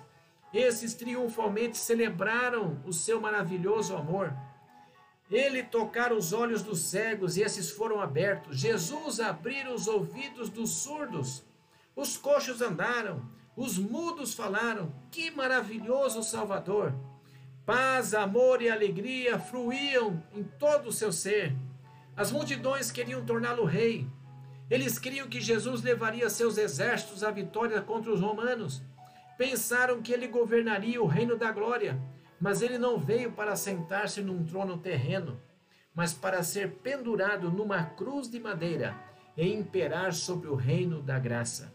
Esses 0.51 0.95
triunfalmente 0.95 1.77
celebraram 1.77 2.81
o 2.83 2.91
seu 2.91 3.21
maravilhoso 3.21 3.95
amor. 3.95 4.33
Ele 5.29 5.61
tocara 5.61 6.15
os 6.15 6.33
olhos 6.33 6.63
dos 6.63 6.79
cegos 6.79 7.37
e 7.37 7.41
esses 7.41 7.69
foram 7.69 8.01
abertos. 8.01 8.57
Jesus 8.57 9.19
abriu 9.19 9.73
os 9.73 9.87
ouvidos 9.87 10.49
dos 10.49 10.69
surdos. 10.69 11.43
Os 11.95 12.17
coxos 12.17 12.61
andaram, 12.61 13.21
os 13.55 13.77
mudos 13.77 14.33
falaram. 14.33 14.91
Que 15.11 15.29
maravilhoso 15.29 16.23
Salvador! 16.23 16.93
Paz, 17.65 18.15
amor 18.15 18.63
e 18.63 18.69
alegria 18.69 19.37
fruíam 19.37 20.23
em 20.33 20.43
todo 20.43 20.87
o 20.87 20.91
seu 20.91 21.11
ser. 21.11 21.55
As 22.17 22.31
multidões 22.31 22.89
queriam 22.89 23.23
torná-lo 23.23 23.63
rei. 23.63 24.07
Eles 24.69 24.97
criam 24.97 25.27
que 25.27 25.39
Jesus 25.39 25.83
levaria 25.83 26.29
seus 26.29 26.57
exércitos 26.57 27.23
à 27.23 27.29
vitória 27.29 27.79
contra 27.81 28.11
os 28.11 28.21
romanos. 28.21 28.81
Pensaram 29.37 30.01
que 30.01 30.11
ele 30.11 30.27
governaria 30.27 31.01
o 31.01 31.07
reino 31.07 31.37
da 31.37 31.51
glória, 31.51 32.01
mas 32.39 32.61
ele 32.61 32.77
não 32.77 32.97
veio 32.97 33.31
para 33.31 33.55
sentar-se 33.55 34.21
num 34.21 34.45
trono 34.45 34.77
terreno, 34.77 35.39
mas 35.93 36.13
para 36.13 36.43
ser 36.43 36.71
pendurado 36.83 37.51
numa 37.51 37.83
cruz 37.83 38.29
de 38.29 38.39
madeira 38.39 38.95
e 39.35 39.53
imperar 39.53 40.13
sobre 40.13 40.47
o 40.47 40.55
reino 40.55 41.01
da 41.01 41.19
graça. 41.19 41.73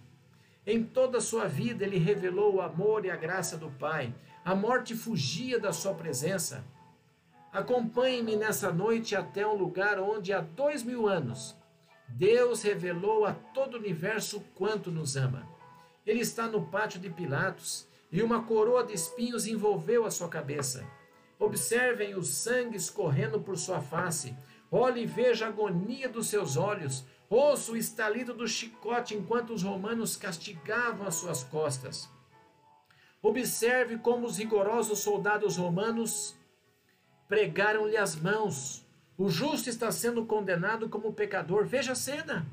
Em 0.66 0.82
toda 0.82 1.18
a 1.18 1.20
sua 1.20 1.46
vida, 1.46 1.84
ele 1.84 1.98
revelou 1.98 2.54
o 2.54 2.60
amor 2.62 3.04
e 3.04 3.10
a 3.10 3.16
graça 3.16 3.56
do 3.56 3.70
Pai. 3.70 4.14
A 4.44 4.54
morte 4.54 4.94
fugia 4.94 5.58
da 5.58 5.72
sua 5.72 5.94
presença. 5.94 6.64
Acompanhe-me 7.52 8.36
nessa 8.36 8.72
noite 8.72 9.14
até 9.14 9.46
um 9.46 9.54
lugar 9.54 10.00
onde 10.00 10.32
há 10.32 10.40
dois 10.40 10.82
mil 10.82 11.06
anos 11.06 11.54
Deus 12.08 12.62
revelou 12.62 13.24
a 13.24 13.32
todo 13.32 13.74
o 13.74 13.78
universo 13.78 14.40
quanto 14.54 14.90
nos 14.90 15.16
ama. 15.16 15.48
Ele 16.06 16.20
está 16.20 16.46
no 16.46 16.66
pátio 16.66 17.00
de 17.00 17.10
Pilatos 17.10 17.88
e 18.14 18.22
uma 18.22 18.44
coroa 18.44 18.84
de 18.84 18.92
espinhos 18.92 19.44
envolveu 19.44 20.06
a 20.06 20.10
sua 20.10 20.28
cabeça. 20.28 20.86
Observem 21.36 22.14
o 22.14 22.22
sangue 22.22 22.76
escorrendo 22.76 23.40
por 23.40 23.58
sua 23.58 23.80
face. 23.80 24.36
Olhe 24.70 25.02
e 25.02 25.06
veja 25.06 25.46
a 25.46 25.48
agonia 25.48 26.08
dos 26.08 26.28
seus 26.28 26.56
olhos. 26.56 27.04
Ouça 27.28 27.72
o 27.72 27.76
estalido 27.76 28.32
do 28.32 28.46
chicote 28.46 29.16
enquanto 29.16 29.52
os 29.52 29.64
romanos 29.64 30.14
castigavam 30.14 31.08
as 31.08 31.16
suas 31.16 31.42
costas. 31.42 32.08
Observe 33.20 33.98
como 33.98 34.28
os 34.28 34.38
rigorosos 34.38 35.00
soldados 35.00 35.56
romanos 35.56 36.36
pregaram-lhe 37.26 37.96
as 37.96 38.14
mãos. 38.14 38.86
O 39.18 39.28
justo 39.28 39.68
está 39.68 39.90
sendo 39.90 40.24
condenado 40.24 40.88
como 40.88 41.12
pecador. 41.12 41.66
Veja 41.66 41.90
a 41.90 41.96
cena. 41.96 42.46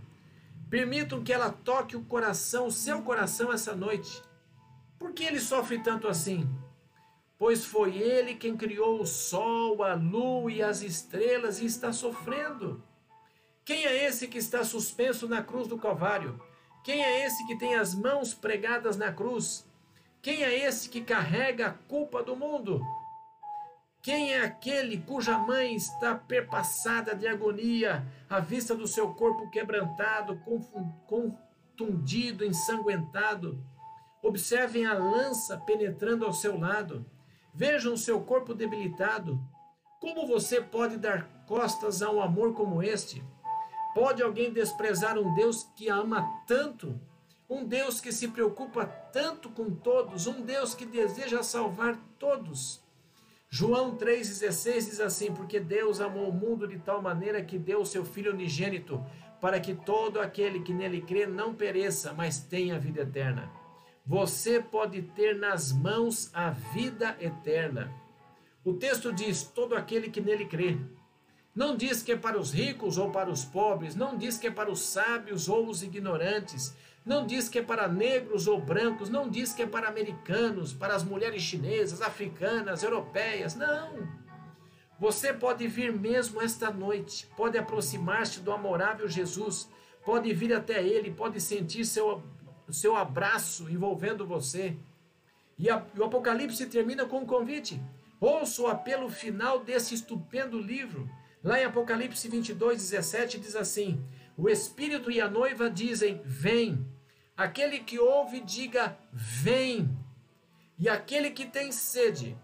Permitam 0.72 1.24
que 1.24 1.32
ela 1.32 1.51
toque 1.51 1.95
o 1.95 2.03
coração, 2.05 2.66
o 2.66 2.72
seu 2.72 3.03
coração 3.03 3.53
essa 3.53 3.76
noite. 3.76 4.24
Por 5.01 5.13
que 5.13 5.23
ele 5.23 5.39
sofre 5.39 5.79
tanto 5.79 6.07
assim? 6.07 6.47
Pois 7.35 7.65
foi 7.65 7.97
ele 7.97 8.35
quem 8.35 8.55
criou 8.55 9.01
o 9.01 9.07
sol, 9.07 9.83
a 9.83 9.95
lua 9.95 10.51
e 10.51 10.61
as 10.61 10.83
estrelas 10.83 11.59
e 11.59 11.65
está 11.65 11.91
sofrendo. 11.91 12.83
Quem 13.65 13.83
é 13.83 14.05
esse 14.05 14.27
que 14.27 14.37
está 14.37 14.63
suspenso 14.63 15.27
na 15.27 15.41
cruz 15.41 15.67
do 15.67 15.75
Calvário? 15.75 16.39
Quem 16.83 17.03
é 17.03 17.25
esse 17.25 17.43
que 17.47 17.57
tem 17.57 17.73
as 17.73 17.95
mãos 17.95 18.35
pregadas 18.35 18.95
na 18.95 19.11
cruz? 19.11 19.65
Quem 20.21 20.43
é 20.43 20.67
esse 20.67 20.87
que 20.87 21.01
carrega 21.01 21.65
a 21.65 21.73
culpa 21.73 22.21
do 22.21 22.35
mundo? 22.35 22.79
Quem 24.03 24.35
é 24.35 24.43
aquele 24.43 24.99
cuja 24.99 25.35
mãe 25.35 25.73
está 25.73 26.13
perpassada 26.13 27.15
de 27.15 27.27
agonia 27.27 28.05
à 28.29 28.39
vista 28.39 28.75
do 28.75 28.87
seu 28.87 29.15
corpo 29.15 29.49
quebrantado, 29.49 30.39
contundido, 31.07 32.45
ensanguentado? 32.45 33.70
Observem 34.24 34.86
a 34.86 34.93
lança 34.93 35.57
penetrando 35.57 36.26
ao 36.26 36.34
seu 36.34 36.59
lado. 36.59 37.05
Vejam 37.53 37.97
seu 37.97 38.22
corpo 38.22 38.53
debilitado. 38.53 39.39
Como 39.99 40.28
você 40.28 40.61
pode 40.61 40.97
dar 40.97 41.28
costas 41.47 42.01
a 42.01 42.09
um 42.09 42.22
amor 42.22 42.53
como 42.53 42.82
este? 42.82 43.24
Pode 43.93 44.24
alguém 44.24 44.53
desprezar 44.53 45.17
um 45.17 45.34
Deus 45.34 45.63
que 45.76 45.89
ama 45.89 46.26
tanto? 46.47 46.99
Um 47.49 47.65
Deus 47.65 47.99
que 47.99 48.11
se 48.11 48.30
preocupa 48.30 48.86
tanto 48.86 49.49
com 49.49 49.69
todos? 49.69 50.28
Um 50.28 50.41
Deus 50.41 50.74
que 50.74 50.86
deseja 50.86 51.43
salvar 51.43 51.99
todos? 52.17 52.82
João 53.49 53.97
3,16 53.97 54.74
diz 54.74 54.99
assim: 55.01 55.34
Porque 55.34 55.59
Deus 55.59 55.99
amou 55.99 56.30
o 56.30 56.34
mundo 56.34 56.65
de 56.65 56.80
tal 56.80 57.01
maneira 57.01 57.43
que 57.43 57.59
deu 57.59 57.82
o 57.82 57.86
seu 57.86 58.05
Filho 58.05 58.32
unigênito, 58.32 59.03
para 59.41 59.59
que 59.59 59.74
todo 59.74 60.22
aquele 60.22 60.61
que 60.61 60.74
nele 60.74 61.01
crê 61.01 61.26
não 61.28 61.53
pereça, 61.53 62.13
mas 62.13 62.39
tenha 62.39 62.80
vida 62.80 63.01
eterna. 63.01 63.51
Você 64.12 64.59
pode 64.59 65.01
ter 65.03 65.38
nas 65.38 65.72
mãos 65.72 66.30
a 66.34 66.49
vida 66.49 67.16
eterna. 67.18 67.89
O 68.62 68.74
texto 68.74 69.14
diz: 69.14 69.41
todo 69.43 69.74
aquele 69.74 70.09
que 70.09 70.20
nele 70.20 70.47
crê. 70.47 70.78
Não 71.55 71.78
diz 71.78 72.03
que 72.03 72.12
é 72.12 72.18
para 72.18 72.38
os 72.38 72.51
ricos 72.51 72.97
ou 72.97 73.09
para 73.09 73.30
os 73.30 73.45
pobres, 73.45 73.95
não 73.95 74.18
diz 74.18 74.38
que 74.38 74.47
é 74.47 74.51
para 74.51 74.70
os 74.70 74.82
sábios 74.82 75.47
ou 75.47 75.66
os 75.66 75.82
ignorantes, 75.82 76.76
não 77.05 77.26
diz 77.26 77.47
que 77.47 77.59
é 77.59 77.62
para 77.62 77.88
negros 77.88 78.47
ou 78.47 78.59
brancos, 78.59 79.07
não 79.07 79.30
diz 79.30 79.53
que 79.53 79.62
é 79.62 79.66
para 79.66 79.88
americanos, 79.88 80.74
para 80.74 80.93
as 80.93 81.05
mulheres 81.05 81.41
chinesas, 81.41 82.01
africanas, 82.01 82.84
europeias, 82.84 83.55
não. 83.55 84.09
Você 84.99 85.32
pode 85.32 85.66
vir 85.70 85.93
mesmo 85.93 86.41
esta 86.41 86.70
noite, 86.70 87.30
pode 87.38 87.57
aproximar-se 87.57 88.41
do 88.41 88.51
amorável 88.51 89.07
Jesus, 89.07 89.70
pode 90.03 90.34
vir 90.34 90.53
até 90.53 90.84
ele, 90.84 91.12
pode 91.12 91.39
sentir 91.39 91.86
seu, 91.86 92.22
seu 92.74 92.95
abraço 92.95 93.69
envolvendo 93.69 94.26
você. 94.26 94.76
E, 95.57 95.69
a, 95.69 95.86
o 95.97 96.03
Apocalipse 96.03 96.65
termina 96.65 97.05
com 97.05 97.19
um 97.19 97.26
convite. 97.26 97.82
Ouça 98.19 98.61
o 98.61 98.67
apelo 98.67 99.09
final 99.09 99.63
desse 99.63 99.93
estupendo 99.93 100.59
livro. 100.59 101.09
Lá 101.43 101.59
em 101.59 101.65
Apocalipse 101.65 102.28
22, 102.28 102.78
17 102.78 103.39
diz 103.39 103.55
assim: 103.55 104.03
O 104.38 104.47
Espírito 104.49 105.09
e 105.09 105.19
a 105.19 105.30
noiva 105.30 105.69
dizem: 105.69 106.22
Vem. 106.24 106.86
Aquele 107.36 107.80
que 107.80 107.97
ouve, 107.99 108.39
diga: 108.41 108.97
Vem. 109.11 109.89
E 110.78 110.89
aquele 110.89 111.30
que 111.30 111.45
tem 111.45 111.72
sede, 111.72 112.36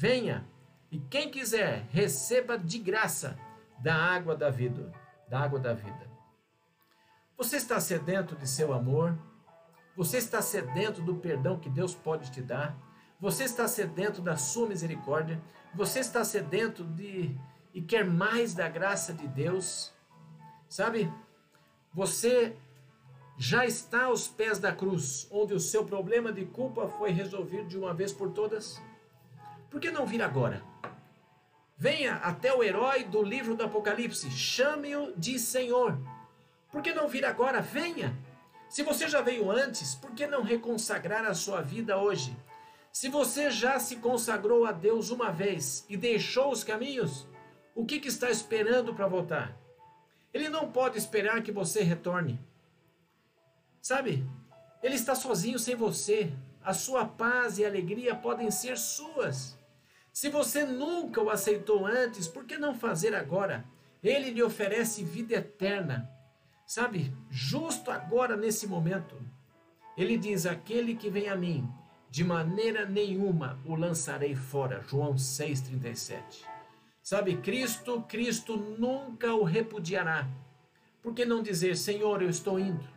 venha. 0.00 0.48
E 0.90 0.98
quem 0.98 1.30
quiser, 1.30 1.86
receba 1.90 2.58
de 2.58 2.78
graça 2.78 3.38
da 3.78 3.94
água 3.94 4.34
da 4.34 4.50
vida, 4.50 4.92
da 5.28 5.38
água 5.38 5.60
da 5.60 5.72
vida. 5.72 6.09
Você 7.40 7.56
está 7.56 7.80
sedento 7.80 8.36
de 8.36 8.46
seu 8.46 8.70
amor? 8.70 9.18
Você 9.96 10.18
está 10.18 10.42
sedento 10.42 11.00
do 11.00 11.14
perdão 11.14 11.58
que 11.58 11.70
Deus 11.70 11.94
pode 11.94 12.30
te 12.30 12.42
dar? 12.42 12.76
Você 13.18 13.44
está 13.44 13.66
sedento 13.66 14.20
da 14.20 14.36
sua 14.36 14.68
misericórdia? 14.68 15.40
Você 15.74 16.00
está 16.00 16.22
sedento 16.22 16.84
de 16.84 17.34
e 17.72 17.80
quer 17.80 18.04
mais 18.04 18.52
da 18.52 18.68
graça 18.68 19.14
de 19.14 19.26
Deus? 19.26 19.90
Sabe? 20.68 21.10
Você 21.94 22.54
já 23.38 23.64
está 23.64 24.04
aos 24.04 24.28
pés 24.28 24.58
da 24.58 24.70
cruz, 24.70 25.26
onde 25.30 25.54
o 25.54 25.60
seu 25.60 25.82
problema 25.82 26.30
de 26.30 26.44
culpa 26.44 26.88
foi 26.88 27.10
resolvido 27.10 27.68
de 27.68 27.78
uma 27.78 27.94
vez 27.94 28.12
por 28.12 28.32
todas? 28.32 28.78
Por 29.70 29.80
que 29.80 29.90
não 29.90 30.04
vir 30.04 30.20
agora? 30.20 30.62
Venha 31.74 32.16
até 32.16 32.52
o 32.52 32.62
herói 32.62 33.04
do 33.04 33.22
livro 33.22 33.56
do 33.56 33.64
Apocalipse, 33.64 34.30
chame-o 34.30 35.14
de 35.16 35.38
Senhor. 35.38 35.98
Por 36.70 36.82
que 36.82 36.92
não 36.92 37.08
vir 37.08 37.24
agora? 37.24 37.60
Venha! 37.60 38.16
Se 38.68 38.82
você 38.82 39.08
já 39.08 39.20
veio 39.20 39.50
antes, 39.50 39.94
por 39.96 40.12
que 40.12 40.26
não 40.26 40.42
reconsagrar 40.42 41.24
a 41.24 41.34
sua 41.34 41.60
vida 41.60 41.98
hoje? 41.98 42.36
Se 42.92 43.08
você 43.08 43.50
já 43.50 43.80
se 43.80 43.96
consagrou 43.96 44.64
a 44.64 44.72
Deus 44.72 45.10
uma 45.10 45.30
vez 45.30 45.84
e 45.88 45.96
deixou 45.96 46.52
os 46.52 46.62
caminhos, 46.62 47.26
o 47.74 47.84
que, 47.84 47.98
que 47.98 48.08
está 48.08 48.30
esperando 48.30 48.94
para 48.94 49.08
voltar? 49.08 49.56
Ele 50.32 50.48
não 50.48 50.70
pode 50.70 50.98
esperar 50.98 51.42
que 51.42 51.50
você 51.50 51.82
retorne. 51.82 52.38
Sabe? 53.80 54.24
Ele 54.82 54.94
está 54.94 55.14
sozinho 55.14 55.58
sem 55.58 55.74
você. 55.74 56.32
A 56.62 56.74
sua 56.74 57.04
paz 57.04 57.58
e 57.58 57.64
alegria 57.64 58.14
podem 58.14 58.50
ser 58.50 58.76
suas. 58.76 59.58
Se 60.12 60.28
você 60.28 60.64
nunca 60.64 61.22
o 61.22 61.30
aceitou 61.30 61.86
antes, 61.86 62.28
por 62.28 62.44
que 62.44 62.58
não 62.58 62.74
fazer 62.74 63.14
agora? 63.14 63.64
Ele 64.02 64.30
lhe 64.30 64.42
oferece 64.42 65.02
vida 65.02 65.34
eterna. 65.34 66.08
Sabe? 66.70 67.12
Justo 67.28 67.90
agora, 67.90 68.36
nesse 68.36 68.64
momento. 68.64 69.20
Ele 69.96 70.16
diz: 70.16 70.46
Aquele 70.46 70.94
que 70.94 71.10
vem 71.10 71.28
a 71.28 71.34
mim, 71.34 71.68
de 72.08 72.22
maneira 72.22 72.86
nenhuma 72.86 73.58
o 73.66 73.74
lançarei 73.74 74.36
fora. 74.36 74.80
João 74.80 75.16
6,37. 75.16 76.44
Sabe, 77.02 77.38
Cristo, 77.38 78.02
Cristo 78.02 78.56
nunca 78.56 79.34
o 79.34 79.42
repudiará. 79.42 80.28
Por 81.02 81.12
que 81.12 81.24
não 81.24 81.42
dizer, 81.42 81.76
Senhor, 81.76 82.22
eu 82.22 82.30
estou 82.30 82.56
indo? 82.56 82.88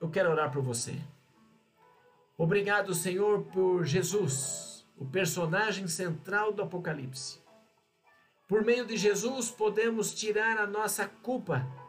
Eu 0.00 0.08
quero 0.08 0.30
orar 0.30 0.50
por 0.50 0.62
você. 0.62 0.98
Obrigado, 2.38 2.94
Senhor, 2.94 3.42
por 3.52 3.84
Jesus, 3.84 4.86
o 4.96 5.04
personagem 5.04 5.86
central 5.86 6.54
do 6.54 6.62
Apocalipse. 6.62 7.38
Por 8.48 8.64
meio 8.64 8.86
de 8.86 8.96
Jesus 8.96 9.50
podemos 9.50 10.14
tirar 10.14 10.56
a 10.56 10.66
nossa 10.66 11.06
culpa, 11.06 11.79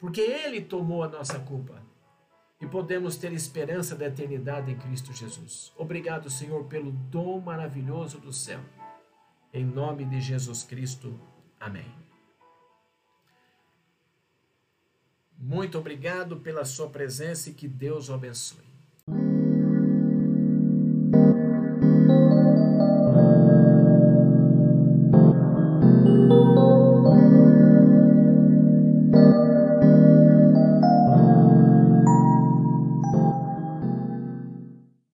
porque 0.00 0.22
Ele 0.22 0.62
tomou 0.62 1.02
a 1.02 1.08
nossa 1.08 1.38
culpa. 1.38 1.80
E 2.60 2.66
podemos 2.66 3.16
ter 3.16 3.32
esperança 3.32 3.94
da 3.94 4.06
eternidade 4.06 4.70
em 4.70 4.76
Cristo 4.76 5.12
Jesus. 5.12 5.72
Obrigado, 5.76 6.28
Senhor, 6.28 6.64
pelo 6.64 6.90
dom 6.90 7.40
maravilhoso 7.40 8.18
do 8.18 8.32
céu. 8.32 8.60
Em 9.52 9.64
nome 9.64 10.04
de 10.04 10.20
Jesus 10.20 10.62
Cristo. 10.62 11.18
Amém. 11.58 11.90
Muito 15.38 15.78
obrigado 15.78 16.36
pela 16.36 16.66
sua 16.66 16.90
presença 16.90 17.48
e 17.48 17.54
que 17.54 17.66
Deus 17.66 18.10
o 18.10 18.14
abençoe. 18.14 18.69